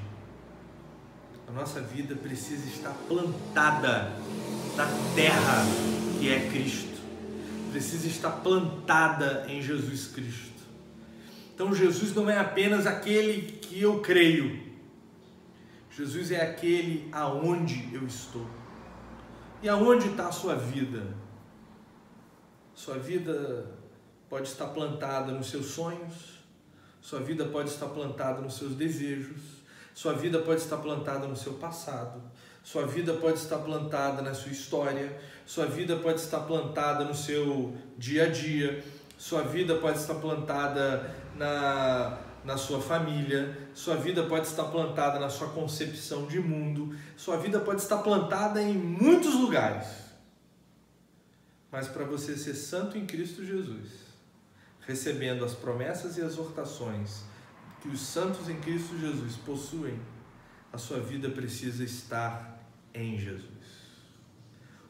a 1.51 1.53
nossa 1.53 1.81
vida 1.81 2.15
precisa 2.15 2.65
estar 2.65 2.93
plantada 3.09 4.13
na 4.77 4.87
terra 5.13 5.65
que 6.17 6.31
é 6.31 6.49
Cristo, 6.49 6.97
precisa 7.71 8.07
estar 8.07 8.31
plantada 8.37 9.45
em 9.49 9.61
Jesus 9.61 10.07
Cristo. 10.07 10.61
Então, 11.53 11.75
Jesus 11.75 12.15
não 12.15 12.29
é 12.29 12.37
apenas 12.37 12.87
aquele 12.87 13.51
que 13.57 13.81
eu 13.81 13.99
creio, 13.99 14.71
Jesus 15.91 16.31
é 16.31 16.41
aquele 16.41 17.09
aonde 17.11 17.93
eu 17.93 18.07
estou. 18.07 18.47
E 19.61 19.67
aonde 19.67 20.07
está 20.07 20.29
a 20.29 20.31
sua 20.31 20.55
vida? 20.55 21.15
Sua 22.73 22.97
vida 22.97 23.69
pode 24.29 24.47
estar 24.47 24.67
plantada 24.67 25.33
nos 25.33 25.49
seus 25.49 25.65
sonhos, 25.65 26.39
sua 27.01 27.19
vida 27.19 27.43
pode 27.45 27.69
estar 27.69 27.87
plantada 27.87 28.39
nos 28.39 28.55
seus 28.55 28.73
desejos, 28.73 29.60
sua 29.93 30.13
vida 30.13 30.39
pode 30.39 30.61
estar 30.61 30.77
plantada 30.77 31.27
no 31.27 31.35
seu 31.35 31.53
passado, 31.53 32.21
sua 32.63 32.85
vida 32.85 33.13
pode 33.13 33.39
estar 33.39 33.57
plantada 33.57 34.21
na 34.21 34.33
sua 34.33 34.51
história, 34.51 35.19
sua 35.45 35.65
vida 35.65 35.97
pode 35.97 36.19
estar 36.19 36.41
plantada 36.41 37.03
no 37.03 37.13
seu 37.13 37.75
dia 37.97 38.25
a 38.25 38.27
dia, 38.27 38.83
sua 39.17 39.41
vida 39.41 39.75
pode 39.75 39.99
estar 39.99 40.15
plantada 40.15 41.13
na, 41.35 42.19
na 42.43 42.57
sua 42.57 42.79
família, 42.79 43.57
sua 43.73 43.95
vida 43.95 44.23
pode 44.23 44.47
estar 44.47 44.65
plantada 44.65 45.19
na 45.19 45.29
sua 45.29 45.49
concepção 45.49 46.27
de 46.27 46.39
mundo, 46.39 46.95
sua 47.17 47.37
vida 47.37 47.59
pode 47.59 47.81
estar 47.81 47.97
plantada 47.97 48.61
em 48.61 48.73
muitos 48.73 49.33
lugares. 49.33 49.87
Mas 51.71 51.87
para 51.87 52.03
você 52.03 52.37
ser 52.37 52.53
santo 52.53 52.97
em 52.97 53.05
Cristo 53.05 53.45
Jesus, 53.45 53.89
recebendo 54.81 55.45
as 55.45 55.53
promessas 55.53 56.17
e 56.17 56.21
exortações 56.21 57.23
que 57.81 57.87
os 57.87 57.99
santos 57.99 58.47
em 58.47 58.59
Cristo 58.59 58.97
Jesus 58.97 59.35
possuem, 59.37 59.99
a 60.71 60.77
sua 60.77 60.99
vida 60.99 61.29
precisa 61.29 61.83
estar 61.83 62.59
em 62.93 63.17
Jesus. 63.17 63.49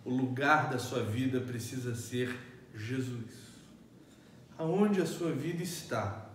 O 0.03 0.09
lugar 0.09 0.69
da 0.69 0.77
sua 0.77 1.03
vida 1.03 1.39
precisa 1.39 1.95
ser 1.95 2.37
Jesus. 2.75 3.51
Aonde 4.57 5.01
a 5.01 5.05
sua 5.05 5.31
vida 5.31 5.63
está? 5.63 6.29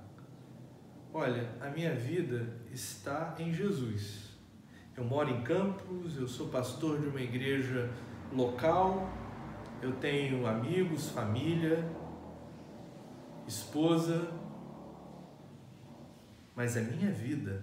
Olha, 1.12 1.50
a 1.60 1.68
minha 1.68 1.94
vida 1.94 2.56
está 2.72 3.34
em 3.38 3.52
Jesus. 3.52 4.26
Eu 4.96 5.04
moro 5.04 5.30
em 5.30 5.42
Campos, 5.42 6.16
eu 6.16 6.26
sou 6.26 6.48
pastor 6.48 6.98
de 7.00 7.06
uma 7.06 7.20
igreja 7.20 7.90
local, 8.32 9.10
eu 9.82 9.92
tenho 9.92 10.46
amigos, 10.46 11.10
família, 11.10 11.86
esposa, 13.46 14.30
mas 16.56 16.76
a 16.76 16.80
minha 16.80 17.12
vida 17.12 17.62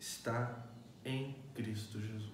está 0.00 0.66
em 1.04 1.36
Cristo 1.54 2.00
Jesus. 2.00 2.32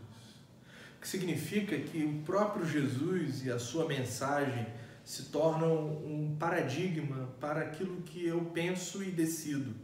O 0.96 1.00
que 1.00 1.08
significa 1.08 1.76
que 1.76 2.04
o 2.04 2.22
próprio 2.24 2.66
Jesus 2.66 3.44
e 3.44 3.50
a 3.50 3.58
sua 3.58 3.86
mensagem 3.86 4.66
se 5.04 5.24
tornam 5.24 5.88
um 6.04 6.36
paradigma 6.38 7.28
para 7.40 7.62
aquilo 7.62 8.02
que 8.02 8.26
eu 8.26 8.40
penso 8.54 9.02
e 9.02 9.10
decido. 9.10 9.74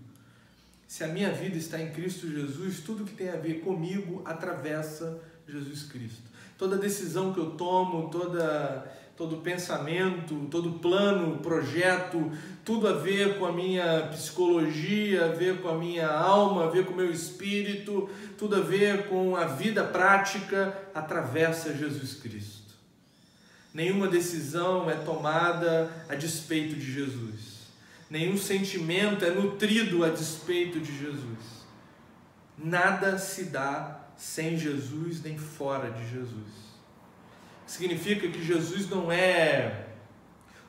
Se 0.86 1.02
a 1.02 1.08
minha 1.08 1.32
vida 1.32 1.56
está 1.56 1.80
em 1.80 1.90
Cristo 1.90 2.28
Jesus, 2.28 2.80
tudo 2.80 3.04
que 3.04 3.14
tem 3.14 3.30
a 3.30 3.36
ver 3.36 3.60
comigo 3.60 4.22
atravessa 4.24 5.20
Jesus 5.48 5.84
Cristo. 5.84 6.22
Toda 6.56 6.76
decisão 6.76 7.32
que 7.32 7.40
eu 7.40 7.52
tomo, 7.52 8.10
toda 8.10 8.86
todo 9.16 9.36
pensamento, 9.38 10.48
todo 10.50 10.78
plano, 10.80 11.38
projeto, 11.38 12.32
tudo 12.64 12.88
a 12.88 12.92
ver 12.92 13.38
com 13.38 13.46
a 13.46 13.52
minha 13.52 14.08
psicologia, 14.12 15.26
a 15.26 15.28
ver 15.28 15.60
com 15.60 15.68
a 15.68 15.78
minha 15.78 16.08
alma, 16.08 16.64
a 16.64 16.70
ver 16.70 16.84
com 16.84 16.92
o 16.92 16.96
meu 16.96 17.10
espírito, 17.10 18.08
tudo 18.36 18.56
a 18.56 18.60
ver 18.60 19.06
com 19.08 19.36
a 19.36 19.44
vida 19.44 19.84
prática, 19.84 20.76
atravessa 20.92 21.74
Jesus 21.74 22.14
Cristo. 22.14 22.74
Nenhuma 23.72 24.08
decisão 24.08 24.90
é 24.90 24.94
tomada 24.94 25.90
a 26.08 26.14
despeito 26.14 26.74
de 26.74 26.92
Jesus. 26.92 27.54
Nenhum 28.10 28.36
sentimento 28.36 29.24
é 29.24 29.30
nutrido 29.30 30.04
a 30.04 30.08
despeito 30.08 30.80
de 30.80 30.96
Jesus. 30.96 31.64
Nada 32.56 33.18
se 33.18 33.44
dá 33.44 34.00
sem 34.16 34.56
Jesus 34.56 35.22
nem 35.22 35.36
fora 35.38 35.90
de 35.90 36.08
Jesus 36.08 36.63
significa 37.66 38.28
que 38.28 38.44
Jesus 38.44 38.88
não 38.88 39.10
é 39.10 39.86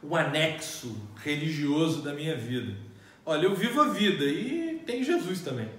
o 0.02 0.16
anexo 0.16 0.96
religioso 1.18 2.02
da 2.02 2.14
minha 2.14 2.36
vida. 2.36 2.78
Olha, 3.26 3.46
eu 3.46 3.56
vivo 3.56 3.82
a 3.82 3.90
vida 3.90 4.24
e 4.24 4.84
tem 4.86 5.04
Jesus 5.04 5.42
também. 5.42 5.70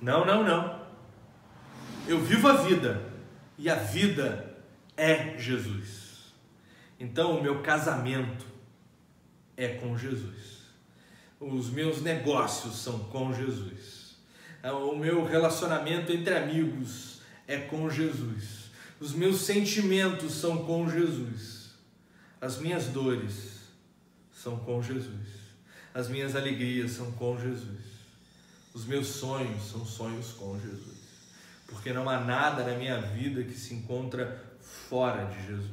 Não, 0.00 0.24
não, 0.24 0.42
não. 0.42 0.86
Eu 2.08 2.20
vivo 2.20 2.48
a 2.48 2.54
vida, 2.54 3.02
E 3.58 3.70
a 3.70 3.74
vida 3.74 4.54
é 4.96 5.38
Jesus. 5.38 6.34
Então, 7.00 7.38
o 7.38 7.42
meu 7.42 7.62
casamento 7.62 8.46
é 9.56 9.68
com 9.68 9.96
Jesus. 9.96 10.66
Os 11.40 11.70
meus 11.70 12.02
negócios 12.02 12.76
são 12.76 12.98
com 12.98 13.32
Jesus. 13.32 14.16
O 14.62 14.96
meu 14.96 15.24
relacionamento 15.24 16.12
entre 16.12 16.34
amigos 16.34 17.20
é 17.46 17.58
com 17.58 17.88
Jesus. 17.88 18.65
Os 18.98 19.12
meus 19.12 19.42
sentimentos 19.42 20.32
são 20.32 20.64
com 20.64 20.88
Jesus. 20.88 21.70
As 22.40 22.58
minhas 22.58 22.86
dores 22.86 23.60
são 24.32 24.58
com 24.58 24.82
Jesus. 24.82 25.28
As 25.92 26.08
minhas 26.08 26.34
alegrias 26.34 26.92
são 26.92 27.12
com 27.12 27.38
Jesus. 27.38 27.84
Os 28.72 28.86
meus 28.86 29.08
sonhos 29.08 29.70
são 29.70 29.84
sonhos 29.84 30.32
com 30.32 30.58
Jesus. 30.58 30.96
Porque 31.66 31.92
não 31.92 32.08
há 32.08 32.20
nada 32.20 32.64
na 32.64 32.78
minha 32.78 32.98
vida 33.00 33.42
que 33.42 33.54
se 33.54 33.74
encontra 33.74 34.42
fora 34.60 35.26
de 35.26 35.46
Jesus. 35.46 35.70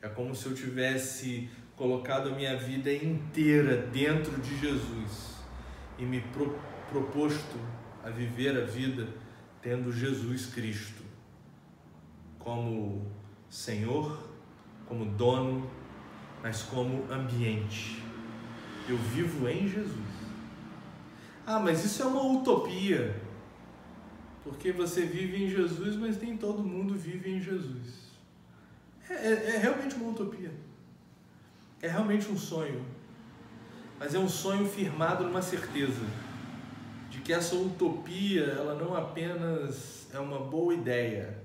É 0.00 0.08
como 0.08 0.36
se 0.36 0.46
eu 0.46 0.54
tivesse 0.54 1.48
colocado 1.76 2.28
a 2.28 2.34
minha 2.34 2.56
vida 2.56 2.92
inteira 2.92 3.88
dentro 3.88 4.40
de 4.40 4.56
Jesus 4.60 5.32
e 5.98 6.04
me 6.04 6.20
pro, 6.20 6.56
proposto 6.88 7.58
a 8.04 8.10
viver 8.10 8.56
a 8.56 8.64
vida 8.64 9.08
tendo 9.60 9.92
Jesus 9.92 10.46
Cristo 10.46 11.01
como 12.42 13.06
Senhor, 13.48 14.18
como 14.86 15.04
dono, 15.04 15.70
mas 16.42 16.62
como 16.62 17.10
ambiente. 17.10 18.02
Eu 18.88 18.96
vivo 18.96 19.48
em 19.48 19.68
Jesus. 19.68 20.12
Ah, 21.46 21.58
mas 21.58 21.84
isso 21.84 22.02
é 22.02 22.06
uma 22.06 22.22
utopia. 22.22 23.14
Porque 24.42 24.72
você 24.72 25.02
vive 25.02 25.44
em 25.44 25.48
Jesus, 25.48 25.96
mas 25.96 26.20
nem 26.20 26.36
todo 26.36 26.64
mundo 26.64 26.94
vive 26.94 27.30
em 27.30 27.40
Jesus. 27.40 28.10
É, 29.08 29.14
é, 29.14 29.56
é 29.56 29.58
realmente 29.58 29.94
uma 29.94 30.10
utopia. 30.10 30.52
É 31.80 31.88
realmente 31.88 32.30
um 32.30 32.36
sonho. 32.36 32.84
Mas 33.98 34.14
é 34.14 34.18
um 34.18 34.28
sonho 34.28 34.66
firmado 34.66 35.24
numa 35.24 35.42
certeza 35.42 36.02
de 37.08 37.20
que 37.20 37.32
essa 37.32 37.54
utopia, 37.54 38.44
ela 38.44 38.74
não 38.74 38.96
apenas 38.96 40.08
é 40.12 40.18
uma 40.18 40.38
boa 40.38 40.72
ideia, 40.74 41.41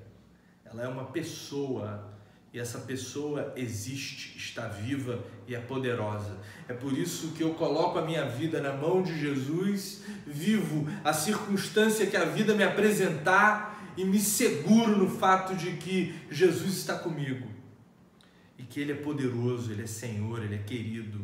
ela 0.72 0.84
é 0.84 0.88
uma 0.88 1.06
pessoa 1.06 2.18
e 2.54 2.60
essa 2.60 2.80
pessoa 2.80 3.54
existe, 3.56 4.38
está 4.38 4.68
viva 4.68 5.24
e 5.48 5.54
é 5.54 5.60
poderosa. 5.60 6.38
É 6.68 6.74
por 6.74 6.98
isso 6.98 7.34
que 7.34 7.44
eu 7.44 7.54
coloco 7.54 8.00
a 8.00 8.02
minha 8.02 8.26
vida 8.26 8.62
na 8.62 8.74
mão 8.74 9.04
de 9.04 9.20
Jesus, 9.20 10.04
vivo 10.26 10.88
a 11.04 11.14
circunstância 11.14 12.08
que 12.08 12.18
a 12.18 12.26
vida 12.26 12.56
me 12.56 12.64
apresentar 12.64 13.94
e 13.98 14.06
me 14.06 14.20
seguro 14.20 14.98
no 14.98 15.10
fato 15.10 15.56
de 15.56 15.74
que 15.74 16.16
Jesus 16.32 16.78
está 16.78 16.98
comigo 16.98 17.48
e 18.58 18.64
que 18.64 18.80
Ele 18.80 18.94
é 18.94 18.96
poderoso, 18.96 19.72
Ele 19.72 19.84
é 19.84 19.88
Senhor, 19.88 20.42
Ele 20.42 20.56
é 20.56 20.60
querido, 20.60 21.24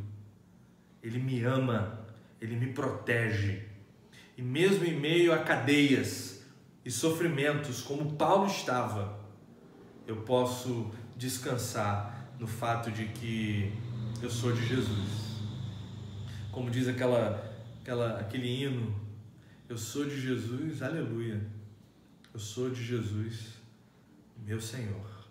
Ele 1.02 1.20
me 1.20 1.42
ama, 1.42 2.06
Ele 2.42 2.56
me 2.56 2.74
protege. 2.74 3.64
E 4.38 4.42
mesmo 4.42 4.86
em 4.86 5.00
meio 5.00 5.34
a 5.34 5.40
cadeias 5.40 6.44
e 6.84 6.92
sofrimentos, 6.92 7.82
como 7.82 8.14
Paulo 8.14 8.48
estava, 8.48 9.23
eu 10.08 10.18
posso 10.18 10.92
descansar 11.16 12.28
no 12.40 12.48
fato 12.48 12.92
de 12.92 13.06
que 13.06 13.72
eu 14.22 14.30
sou 14.30 14.52
de 14.52 14.66
Jesus. 14.66 15.40
Como 16.52 16.70
diz 16.70 16.88
aquela, 16.88 17.54
aquela, 17.82 18.20
aquele 18.20 18.48
hino, 18.48 18.96
eu 19.68 19.78
sou 19.78 20.06
de 20.06 20.20
Jesus, 20.20 20.82
aleluia. 20.82 21.42
Eu 22.34 22.40
sou 22.40 22.70
de 22.70 22.84
Jesus, 22.84 23.54
meu 24.38 24.60
Senhor. 24.60 25.28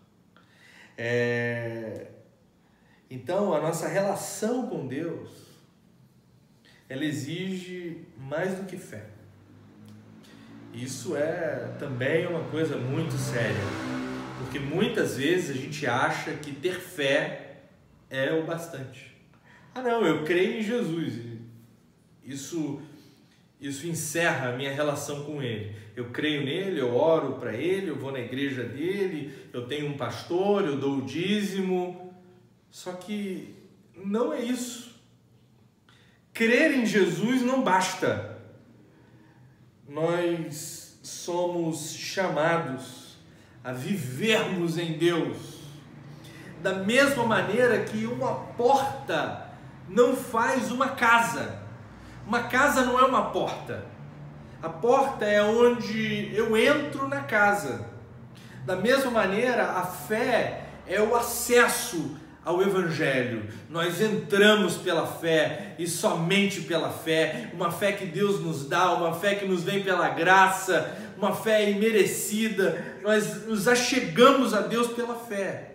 É... 0.96 2.10
Então, 3.10 3.52
a 3.52 3.60
nossa 3.60 3.88
relação 3.88 4.68
com 4.68 4.86
Deus, 4.86 5.30
ela 6.88 7.04
exige 7.04 8.06
mais 8.16 8.54
do 8.54 8.64
que 8.64 8.76
fé. 8.76 9.10
Isso 10.72 11.16
é 11.16 11.76
também 11.78 12.26
uma 12.26 12.44
coisa 12.44 12.76
muito 12.76 13.12
séria. 13.12 14.11
Porque 14.42 14.58
muitas 14.58 15.16
vezes 15.16 15.50
a 15.50 15.58
gente 15.58 15.86
acha 15.86 16.32
que 16.32 16.52
ter 16.52 16.80
fé 16.80 17.62
é 18.10 18.32
o 18.32 18.44
bastante. 18.44 19.14
Ah, 19.74 19.80
não, 19.80 20.04
eu 20.04 20.24
creio 20.24 20.58
em 20.58 20.62
Jesus. 20.62 21.14
Isso 22.24 22.82
isso 23.62 23.86
encerra 23.86 24.48
a 24.48 24.56
minha 24.56 24.74
relação 24.74 25.24
com 25.24 25.40
ele. 25.40 25.76
Eu 25.94 26.10
creio 26.10 26.44
nele, 26.44 26.80
eu 26.80 26.96
oro 26.96 27.34
para 27.34 27.54
ele, 27.54 27.90
eu 27.90 27.96
vou 27.96 28.10
na 28.10 28.18
igreja 28.18 28.64
dele, 28.64 29.32
eu 29.52 29.68
tenho 29.68 29.86
um 29.86 29.96
pastor, 29.96 30.64
eu 30.64 30.76
dou 30.76 30.98
o 30.98 31.02
dízimo. 31.02 32.12
Só 32.72 32.92
que 32.94 33.54
não 33.94 34.32
é 34.32 34.42
isso. 34.42 35.00
Crer 36.34 36.72
em 36.72 36.84
Jesus 36.84 37.42
não 37.42 37.62
basta. 37.62 38.36
Nós 39.88 40.98
somos 41.00 41.92
chamados 41.92 43.01
a 43.64 43.72
vivermos 43.72 44.78
em 44.78 44.92
Deus. 44.98 45.60
Da 46.62 46.74
mesma 46.74 47.24
maneira 47.24 47.80
que 47.80 48.06
uma 48.06 48.34
porta 48.56 49.48
não 49.88 50.16
faz 50.16 50.70
uma 50.70 50.90
casa. 50.90 51.60
Uma 52.26 52.44
casa 52.44 52.84
não 52.84 52.98
é 52.98 53.04
uma 53.04 53.30
porta. 53.30 53.84
A 54.62 54.68
porta 54.68 55.24
é 55.24 55.42
onde 55.42 56.30
eu 56.34 56.56
entro 56.56 57.08
na 57.08 57.20
casa. 57.22 57.86
Da 58.64 58.76
mesma 58.76 59.10
maneira, 59.10 59.72
a 59.72 59.84
fé 59.84 60.66
é 60.86 61.00
o 61.00 61.16
acesso 61.16 62.16
ao 62.44 62.60
Evangelho. 62.60 63.44
Nós 63.70 64.00
entramos 64.00 64.76
pela 64.76 65.06
fé 65.06 65.74
e 65.78 65.86
somente 65.86 66.62
pela 66.62 66.90
fé, 66.90 67.50
uma 67.54 67.70
fé 67.70 67.92
que 67.92 68.06
Deus 68.06 68.40
nos 68.40 68.68
dá, 68.68 68.92
uma 68.92 69.14
fé 69.14 69.34
que 69.34 69.46
nos 69.46 69.62
vem 69.62 69.82
pela 69.82 70.08
graça, 70.08 70.96
uma 71.16 71.34
fé 71.34 71.70
imerecida. 71.70 72.98
Nós 73.02 73.46
nos 73.46 73.68
achegamos 73.68 74.54
a 74.54 74.60
Deus 74.60 74.88
pela 74.88 75.14
fé. 75.14 75.68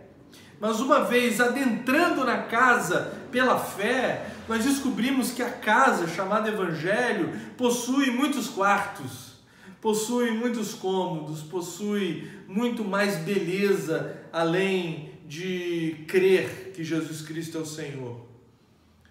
Mas 0.60 0.80
uma 0.80 1.04
vez 1.04 1.40
adentrando 1.40 2.26
na 2.26 2.40
casa 2.40 3.14
pela 3.32 3.60
fé, 3.60 4.26
nós 4.50 4.66
descobrimos 4.66 5.32
que 5.32 5.44
a 5.44 5.50
casa 5.50 6.08
chamada 6.08 6.50
Evangelho 6.50 7.32
possui 7.56 8.10
muitos 8.10 8.48
quartos, 8.48 9.38
possui 9.80 10.32
muitos 10.32 10.74
cômodos, 10.74 11.44
possui 11.44 12.28
muito 12.48 12.84
mais 12.84 13.18
beleza 13.18 14.18
além 14.34 15.07
de 15.28 16.06
crer 16.08 16.72
que 16.74 16.84
Jesus 16.84 17.22
Cristo 17.22 17.58
é 17.58 17.62
o 17.62 17.66
Senhor. 17.66 18.26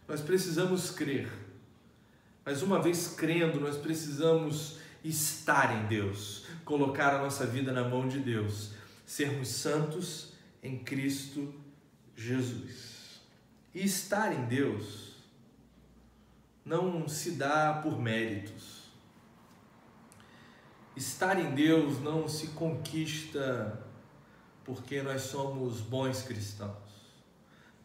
Nós 0.08 0.22
precisamos 0.22 0.90
crer. 0.90 1.30
Mas 2.44 2.62
uma 2.62 2.80
vez 2.80 3.08
crendo, 3.08 3.60
nós 3.60 3.76
precisamos 3.76 4.78
estar 5.04 5.76
em 5.76 5.86
Deus, 5.86 6.46
colocar 6.64 7.14
a 7.14 7.22
nossa 7.22 7.44
vida 7.44 7.70
na 7.72 7.86
mão 7.86 8.08
de 8.08 8.18
Deus, 8.18 8.70
sermos 9.04 9.48
santos 9.48 10.32
em 10.62 10.78
Cristo 10.78 11.52
Jesus. 12.16 13.20
E 13.74 13.84
estar 13.84 14.32
em 14.32 14.46
Deus 14.46 15.16
não 16.64 17.06
se 17.06 17.32
dá 17.32 17.74
por 17.82 18.00
méritos. 18.00 18.86
Estar 20.96 21.38
em 21.38 21.54
Deus 21.54 22.00
não 22.00 22.26
se 22.26 22.48
conquista 22.48 23.85
porque 24.66 25.00
nós 25.00 25.22
somos 25.22 25.80
bons 25.80 26.22
cristãos. 26.22 26.74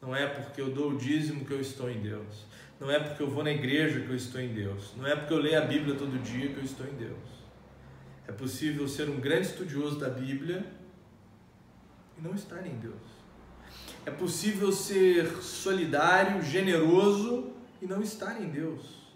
Não 0.01 0.15
é 0.15 0.25
porque 0.25 0.59
eu 0.59 0.73
dou 0.73 0.93
o 0.93 0.97
dízimo 0.97 1.45
que 1.45 1.51
eu 1.51 1.61
estou 1.61 1.89
em 1.89 2.01
Deus. 2.01 2.43
Não 2.79 2.89
é 2.89 2.99
porque 2.99 3.21
eu 3.21 3.29
vou 3.29 3.43
na 3.43 3.51
igreja 3.51 4.01
que 4.01 4.09
eu 4.09 4.15
estou 4.15 4.41
em 4.41 4.51
Deus. 4.51 4.95
Não 4.97 5.05
é 5.05 5.15
porque 5.15 5.31
eu 5.31 5.37
leio 5.37 5.59
a 5.59 5.65
Bíblia 5.65 5.93
todo 5.93 6.19
dia 6.23 6.51
que 6.51 6.57
eu 6.57 6.63
estou 6.63 6.87
em 6.87 6.95
Deus. 6.95 7.19
É 8.27 8.31
possível 8.31 8.87
ser 8.87 9.07
um 9.07 9.19
grande 9.19 9.47
estudioso 9.47 9.99
da 9.99 10.09
Bíblia 10.09 10.65
e 12.17 12.21
não 12.21 12.33
estar 12.33 12.65
em 12.65 12.75
Deus. 12.79 12.95
É 14.03 14.09
possível 14.09 14.71
ser 14.71 15.27
solidário, 15.43 16.41
generoso 16.41 17.53
e 17.79 17.85
não 17.85 18.01
estar 18.01 18.41
em 18.41 18.49
Deus. 18.49 19.13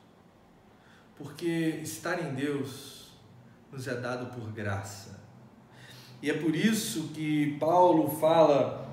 Porque 1.17 1.79
estar 1.81 2.21
em 2.21 2.35
Deus 2.35 3.09
nos 3.71 3.87
é 3.87 3.95
dado 3.95 4.31
por 4.35 4.51
graça. 4.51 5.24
E 6.25 6.29
é 6.31 6.33
por 6.33 6.55
isso 6.55 7.09
que 7.09 7.55
Paulo 7.59 8.09
fala 8.19 8.91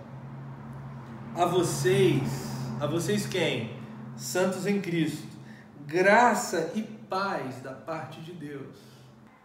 a 1.34 1.46
vocês, 1.46 2.22
a 2.78 2.86
vocês 2.86 3.26
quem? 3.26 3.74
Santos 4.14 4.66
em 4.66 4.82
Cristo, 4.82 5.26
graça 5.86 6.72
e 6.74 6.82
paz 6.82 7.62
da 7.62 7.72
parte 7.72 8.20
de 8.20 8.32
Deus. 8.32 8.76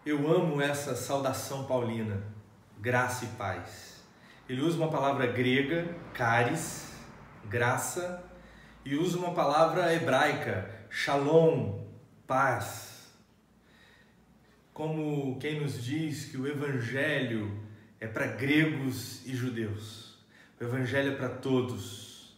Eu 0.05 0.29
amo 0.29 0.61
essa 0.61 0.97
saudação 0.97 1.63
paulina, 1.63 2.21
graça 2.77 3.23
e 3.23 3.29
paz. 3.37 4.03
Ele 4.49 4.63
usa 4.63 4.77
uma 4.77 4.91
palavra 4.91 5.25
grega, 5.25 5.87
caris, 6.13 6.91
graça, 7.45 8.21
e 8.83 8.97
usa 8.97 9.17
uma 9.17 9.33
palavra 9.33 9.93
hebraica, 9.93 10.69
shalom, 10.89 11.85
paz. 12.27 13.13
Como 14.73 15.39
quem 15.39 15.61
nos 15.61 15.81
diz 15.81 16.25
que 16.25 16.35
o 16.35 16.45
evangelho 16.45 17.65
é 17.99 18.07
para 18.07 18.27
gregos 18.27 19.25
e 19.25 19.35
judeus. 19.35 20.17
O 20.59 20.63
Evangelho 20.63 21.13
é 21.13 21.15
para 21.15 21.29
todos. 21.29 22.35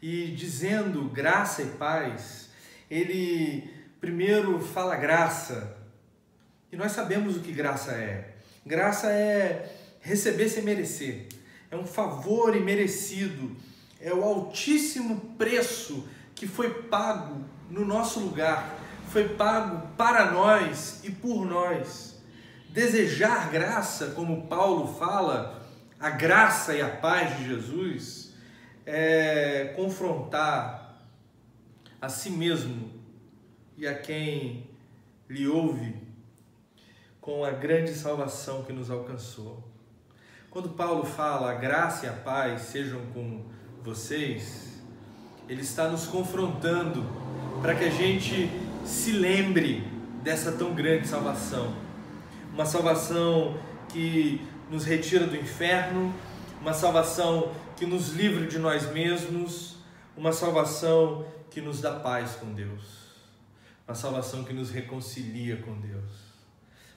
E 0.00 0.32
dizendo 0.32 1.04
graça 1.04 1.62
e 1.62 1.66
paz, 1.66 2.50
ele 2.90 3.70
primeiro 4.00 4.60
fala 4.60 4.96
graça. 4.96 5.76
E 6.70 6.76
nós 6.76 6.92
sabemos 6.92 7.36
o 7.36 7.40
que 7.40 7.52
graça 7.52 7.92
é. 7.92 8.34
Graça 8.64 9.10
é 9.10 9.74
receber 10.00 10.48
sem 10.48 10.62
merecer. 10.62 11.26
É 11.70 11.76
um 11.76 11.86
favor 11.86 12.56
imerecido. 12.56 13.56
É 14.00 14.12
o 14.12 14.22
altíssimo 14.22 15.34
preço 15.38 16.08
que 16.34 16.46
foi 16.46 16.82
pago 16.84 17.44
no 17.70 17.84
nosso 17.84 18.20
lugar. 18.20 18.78
Foi 19.10 19.28
pago 19.28 19.88
para 19.96 20.32
nós 20.32 21.00
e 21.04 21.10
por 21.10 21.46
nós. 21.46 22.11
Desejar 22.72 23.50
graça, 23.50 24.12
como 24.12 24.46
Paulo 24.46 24.94
fala, 24.94 25.62
a 26.00 26.08
graça 26.08 26.74
e 26.74 26.80
a 26.80 26.88
paz 26.88 27.36
de 27.36 27.48
Jesus, 27.48 28.32
é 28.86 29.74
confrontar 29.76 31.04
a 32.00 32.08
si 32.08 32.30
mesmo 32.30 32.90
e 33.76 33.86
a 33.86 33.94
quem 33.94 34.70
lhe 35.28 35.46
ouve 35.46 35.94
com 37.20 37.44
a 37.44 37.50
grande 37.50 37.92
salvação 37.92 38.62
que 38.62 38.72
nos 38.72 38.90
alcançou. 38.90 39.62
Quando 40.48 40.70
Paulo 40.70 41.04
fala 41.04 41.50
a 41.50 41.54
graça 41.54 42.06
e 42.06 42.08
a 42.08 42.14
paz 42.14 42.62
sejam 42.62 43.04
com 43.12 43.44
vocês, 43.82 44.82
ele 45.46 45.60
está 45.60 45.90
nos 45.90 46.06
confrontando 46.06 47.04
para 47.60 47.74
que 47.74 47.84
a 47.84 47.90
gente 47.90 48.50
se 48.82 49.12
lembre 49.12 49.86
dessa 50.22 50.52
tão 50.52 50.74
grande 50.74 51.06
salvação 51.06 51.91
uma 52.52 52.66
salvação 52.66 53.58
que 53.88 54.46
nos 54.70 54.84
retira 54.84 55.26
do 55.26 55.36
inferno, 55.36 56.14
uma 56.60 56.74
salvação 56.74 57.52
que 57.76 57.86
nos 57.86 58.10
livra 58.10 58.46
de 58.46 58.58
nós 58.58 58.90
mesmos, 58.92 59.76
uma 60.16 60.32
salvação 60.32 61.26
que 61.50 61.60
nos 61.60 61.80
dá 61.80 61.92
paz 61.92 62.36
com 62.36 62.52
Deus, 62.52 62.82
uma 63.88 63.94
salvação 63.94 64.44
que 64.44 64.52
nos 64.52 64.70
reconcilia 64.70 65.56
com 65.58 65.80
Deus, 65.80 66.10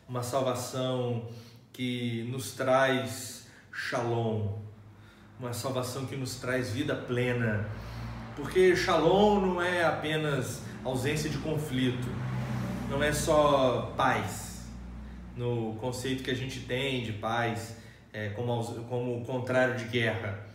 uma 0.08 0.22
salvação 0.22 1.30
que 1.72 2.28
nos 2.30 2.52
traz 2.52 3.48
shalom, 3.72 4.60
uma 5.40 5.54
salvação 5.54 6.06
que 6.06 6.16
nos 6.16 6.36
traz 6.36 6.72
vida 6.72 6.96
plena, 6.96 7.68
porque 8.36 8.76
shalom 8.76 9.40
não 9.40 9.62
é 9.62 9.86
apenas 9.86 10.62
ausência 10.84 11.30
de 11.30 11.38
conflito, 11.38 12.08
não 12.90 13.02
é 13.02 13.12
só 13.12 13.94
paz 13.98 14.55
no 15.36 15.76
conceito 15.76 16.24
que 16.24 16.32
a 16.32 16.36
gente 16.36 16.62
tem 16.62 17.04
de 17.04 17.14
paz 17.14 17.78
é, 18.14 18.30
como, 18.30 18.64
como 18.86 19.22
o 19.22 19.26
contrário 19.26 19.76
de 19.76 19.86
guerra. 19.86 20.46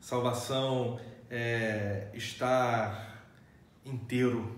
Salvação 0.00 1.00
é 1.30 2.08
estar 2.12 3.26
inteiro, 3.84 4.56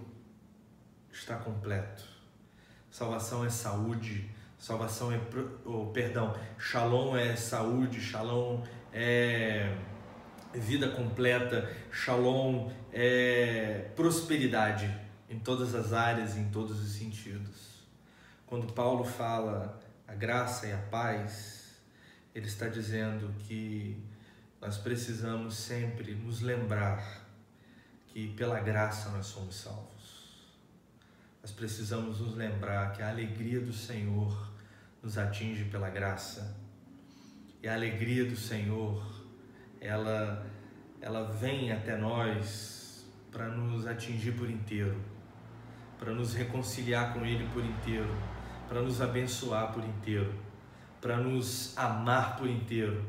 estar 1.13 1.37
completo. 1.37 2.05
Salvação 2.91 3.45
é 3.45 3.51
saúde, 3.51 4.29
salvação 4.59 5.13
é, 5.13 5.21
oh, 5.65 5.87
perdão, 5.87 6.37
shalom 6.59 7.17
é 7.17 7.37
saúde, 7.37 8.01
shalom 8.01 8.63
é 8.93 9.73
vida 10.53 10.89
completa, 10.89 11.71
shalom 11.93 12.69
é 12.93 13.91
prosperidade 13.95 14.93
em 15.29 15.39
todas 15.39 15.77
as 15.77 15.93
áreas, 15.93 16.37
em 16.37 16.51
todos 16.51 16.81
os 16.81 16.91
sentidos. 16.91 17.70
Quando 18.51 18.73
Paulo 18.73 19.05
fala 19.05 19.81
a 20.09 20.13
graça 20.13 20.67
e 20.67 20.73
a 20.73 20.77
paz, 20.77 21.81
ele 22.35 22.49
está 22.49 22.67
dizendo 22.67 23.33
que 23.39 23.97
nós 24.61 24.77
precisamos 24.77 25.55
sempre 25.55 26.17
nos 26.17 26.41
lembrar 26.41 27.29
que 28.09 28.35
pela 28.35 28.59
graça 28.59 29.09
nós 29.11 29.27
somos 29.27 29.55
salvos. 29.55 30.51
Nós 31.41 31.53
precisamos 31.53 32.19
nos 32.19 32.35
lembrar 32.35 32.91
que 32.91 33.01
a 33.03 33.11
alegria 33.11 33.61
do 33.61 33.73
Senhor 33.73 34.53
nos 35.01 35.17
atinge 35.17 35.67
pela 35.67 35.89
graça. 35.89 36.57
E 37.63 37.69
a 37.69 37.75
alegria 37.75 38.25
do 38.25 38.37
Senhor, 38.37 39.01
ela 39.81 40.45
ela 41.01 41.23
vem 41.35 41.71
até 41.71 41.97
nós 41.97 43.07
para 43.31 43.47
nos 43.47 43.87
atingir 43.87 44.33
por 44.33 44.51
inteiro, 44.51 45.01
para 46.01 46.13
nos 46.13 46.35
reconciliar 46.35 47.15
com 47.15 47.25
ele 47.25 47.49
por 47.53 47.65
inteiro 47.65 48.30
para 48.71 48.83
nos 48.83 49.03
abençoar 49.03 49.73
por 49.73 49.83
inteiro, 49.83 50.33
para 51.01 51.17
nos 51.17 51.77
amar 51.77 52.37
por 52.37 52.49
inteiro. 52.49 53.03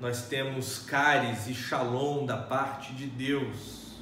Nós 0.00 0.22
temos 0.22 0.80
caris 0.80 1.46
e 1.46 1.54
shalom 1.54 2.26
da 2.26 2.36
parte 2.36 2.92
de 2.94 3.06
Deus. 3.06 4.00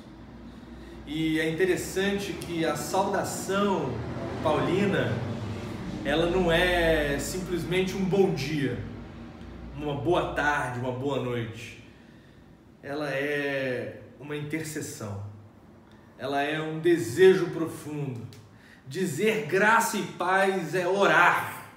E 1.07 1.39
é 1.39 1.51
interessante 1.51 2.33
que 2.33 2.65
a 2.65 2.77
saudação 2.77 3.93
paulina, 4.43 5.13
ela 6.03 6.31
não 6.31 6.51
é 6.51 7.19
simplesmente 7.19 7.95
um 7.95 8.07
bom 8.07 8.33
dia, 8.33 8.83
uma 9.77 9.97
boa 9.97 10.33
tarde, 10.33 10.81
uma 10.81 10.93
boa 10.93 11.23
noite. 11.23 11.85
Ela 12.83 13.11
é 13.11 14.01
uma 14.19 14.35
intercessão. 14.35 15.23
Ela 16.17 16.41
é 16.41 16.59
um 16.59 16.81
desejo 16.81 17.51
profundo 17.51 18.27
Dizer 18.89 19.45
graça 19.45 19.99
e 19.99 20.03
paz 20.13 20.75
é 20.75 20.89
orar 20.89 21.71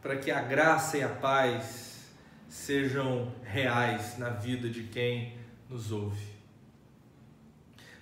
para 0.00 0.16
que 0.16 0.30
a 0.30 0.40
graça 0.40 0.96
e 0.96 1.02
a 1.02 1.10
paz 1.10 2.06
sejam 2.48 3.34
reais 3.42 4.16
na 4.16 4.30
vida 4.30 4.70
de 4.70 4.84
quem 4.84 5.38
nos 5.68 5.92
ouve. 5.92 6.26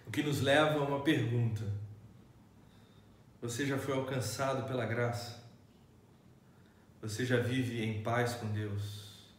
O 0.07 0.13
que 0.13 0.23
nos 0.23 0.41
leva 0.41 0.79
a 0.79 0.85
uma 0.85 1.01
pergunta: 1.01 1.65
Você 3.43 3.67
já 3.67 3.79
foi 3.79 3.95
alcançado 3.95 4.65
pela 4.69 4.87
graça? 4.87 5.43
Você 7.03 7.27
já 7.27 7.41
vive 7.41 7.83
em 7.83 8.01
paz 8.01 8.35
com 8.35 8.47
Deus? 8.47 9.35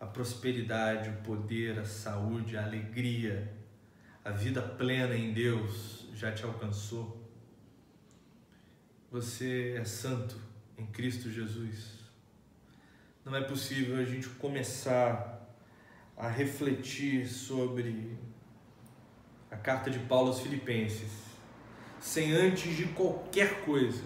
A 0.00 0.06
prosperidade, 0.06 1.10
o 1.10 1.16
poder, 1.24 1.78
a 1.78 1.84
saúde, 1.84 2.56
a 2.56 2.64
alegria, 2.64 3.52
a 4.24 4.30
vida 4.30 4.62
plena 4.62 5.14
em 5.14 5.34
Deus 5.34 6.08
já 6.14 6.32
te 6.32 6.42
alcançou? 6.42 7.17
Você 9.10 9.74
é 9.78 9.84
santo 9.86 10.38
em 10.76 10.84
Cristo 10.84 11.30
Jesus. 11.30 11.98
Não 13.24 13.34
é 13.34 13.40
possível 13.42 13.96
a 13.96 14.04
gente 14.04 14.28
começar 14.28 15.48
a 16.14 16.28
refletir 16.28 17.26
sobre 17.26 18.18
a 19.50 19.56
carta 19.56 19.90
de 19.90 19.98
Paulo 20.00 20.28
aos 20.28 20.40
Filipenses 20.40 21.10
sem 21.98 22.32
antes 22.32 22.76
de 22.76 22.84
qualquer 22.88 23.64
coisa 23.64 24.04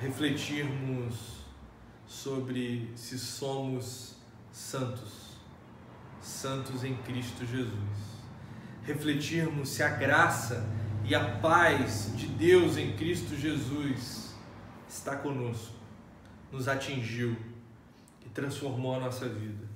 refletirmos 0.00 1.40
sobre 2.06 2.92
se 2.94 3.18
somos 3.18 4.14
santos, 4.52 5.36
santos 6.20 6.84
em 6.84 6.96
Cristo 6.98 7.44
Jesus. 7.44 8.20
Refletirmos 8.84 9.68
se 9.68 9.82
a 9.82 9.88
graça 9.88 10.64
e 11.10 11.14
a 11.16 11.24
paz 11.38 12.12
de 12.16 12.28
Deus 12.28 12.76
em 12.76 12.96
Cristo 12.96 13.34
Jesus 13.34 14.32
está 14.88 15.16
conosco, 15.16 15.74
nos 16.52 16.68
atingiu 16.68 17.36
e 18.24 18.28
transformou 18.28 18.94
a 18.94 19.00
nossa 19.00 19.28
vida. 19.28 19.66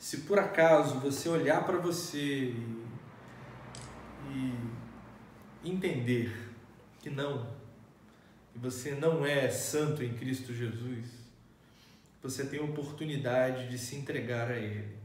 Se 0.00 0.22
por 0.22 0.40
acaso 0.40 0.98
você 0.98 1.28
olhar 1.28 1.64
para 1.64 1.78
você 1.78 2.56
e, 2.56 2.56
e 4.34 4.58
entender 5.64 6.36
que 6.98 7.08
não, 7.08 7.46
que 8.52 8.58
você 8.58 8.96
não 8.96 9.24
é 9.24 9.48
santo 9.48 10.02
em 10.02 10.12
Cristo 10.12 10.52
Jesus, 10.52 11.06
você 12.20 12.44
tem 12.44 12.58
a 12.58 12.64
oportunidade 12.64 13.68
de 13.68 13.78
se 13.78 13.94
entregar 13.94 14.50
a 14.50 14.58
Ele. 14.58 14.96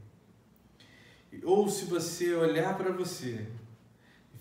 Ou 1.44 1.70
se 1.70 1.86
você 1.86 2.34
olhar 2.34 2.76
para 2.76 2.92
você 2.92 3.46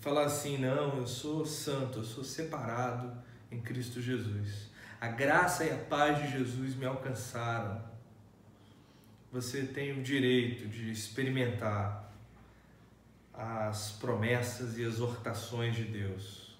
falar 0.07 0.23
assim: 0.23 0.57
não, 0.57 0.99
eu 0.99 1.05
sou 1.05 1.45
santo, 1.45 1.99
eu 1.99 2.03
sou 2.05 2.23
separado 2.23 3.11
em 3.51 3.59
Cristo 3.59 4.01
Jesus. 4.01 4.71
A 5.01 5.09
graça 5.09 5.65
e 5.65 5.69
a 5.69 5.75
paz 5.75 6.19
de 6.19 6.31
Jesus 6.31 6.75
me 6.75 6.85
alcançaram. 6.85 7.81
Você 9.33 9.63
tem 9.63 9.99
o 9.99 10.01
direito 10.01 10.69
de 10.69 10.89
experimentar 10.89 12.09
as 13.33 13.91
promessas 13.91 14.77
e 14.77 14.83
exortações 14.83 15.75
de 15.75 15.83
Deus 15.83 16.57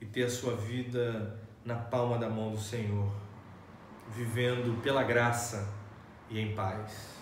e 0.00 0.04
ter 0.04 0.24
a 0.24 0.30
sua 0.30 0.56
vida 0.56 1.38
na 1.64 1.76
palma 1.76 2.18
da 2.18 2.28
mão 2.28 2.50
do 2.50 2.60
Senhor, 2.60 3.14
vivendo 4.10 4.82
pela 4.82 5.04
graça 5.04 5.72
e 6.28 6.40
em 6.40 6.56
paz. 6.56 7.14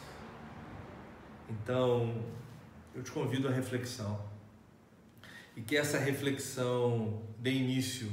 Então, 1.46 2.24
eu 2.94 3.02
te 3.02 3.12
convido 3.12 3.46
à 3.48 3.50
reflexão 3.50 4.31
e 5.56 5.60
que 5.60 5.76
essa 5.76 5.98
reflexão 5.98 7.22
dê 7.38 7.52
início 7.52 8.10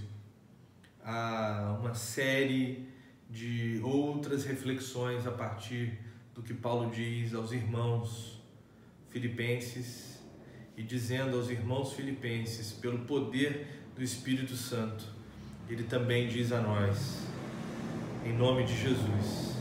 a 1.04 1.78
uma 1.80 1.94
série 1.94 2.88
de 3.30 3.80
outras 3.84 4.44
reflexões 4.44 5.26
a 5.26 5.32
partir 5.32 5.98
do 6.36 6.42
que 6.42 6.54
Paulo 6.54 6.92
diz 6.92 7.34
aos 7.34 7.52
irmãos 7.52 8.42
filipenses 9.10 10.20
e 10.76 10.84
dizendo 10.84 11.38
aos 11.38 11.50
irmãos 11.50 11.94
filipenses, 11.94 12.72
pelo 12.72 13.00
poder 13.00 13.68
do 13.96 14.04
Espírito 14.04 14.56
Santo, 14.56 15.06
ele 15.70 15.84
também 15.84 16.28
diz 16.28 16.52
a 16.52 16.62
nós, 16.62 17.22
em 18.26 18.34
nome 18.34 18.64
de 18.64 18.76
Jesus, 18.82 19.56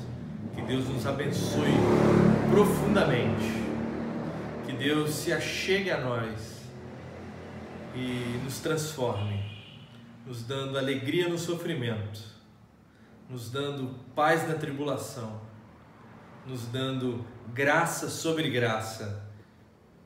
que 0.55 0.63
Deus 0.63 0.89
nos 0.89 1.07
abençoe 1.07 1.73
profundamente, 2.51 3.53
que 4.67 4.73
Deus 4.73 5.11
se 5.11 5.33
achegue 5.33 5.91
a 5.91 6.01
nós 6.01 6.58
e 7.95 8.41
nos 8.45 8.61
transforme, 8.61 9.43
nos 10.27 10.43
dando 10.43 10.79
alegria 10.79 11.29
no 11.29 11.39
sofrimento, 11.39 12.21
nos 13.29 13.51
dando 13.51 13.95
paz 14.15 14.47
na 14.49 14.55
tribulação, 14.55 15.41
nos 16.47 16.67
dando 16.67 17.25
graça 17.53 18.09
sobre 18.09 18.51
graça, 18.51 19.27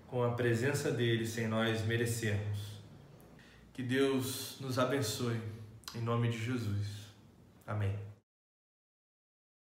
com 0.07 0.23
a 0.23 0.33
presença 0.33 0.91
dele 0.91 1.27
sem 1.27 1.49
nós 1.49 1.85
merecermos. 1.87 2.73
Que 3.73 3.83
Deus 3.83 4.57
nos 4.61 4.79
abençoe, 4.79 5.41
em 5.95 6.01
nome 6.03 6.29
de 6.29 6.39
Jesus. 6.39 6.87
Amém. 7.67 8.12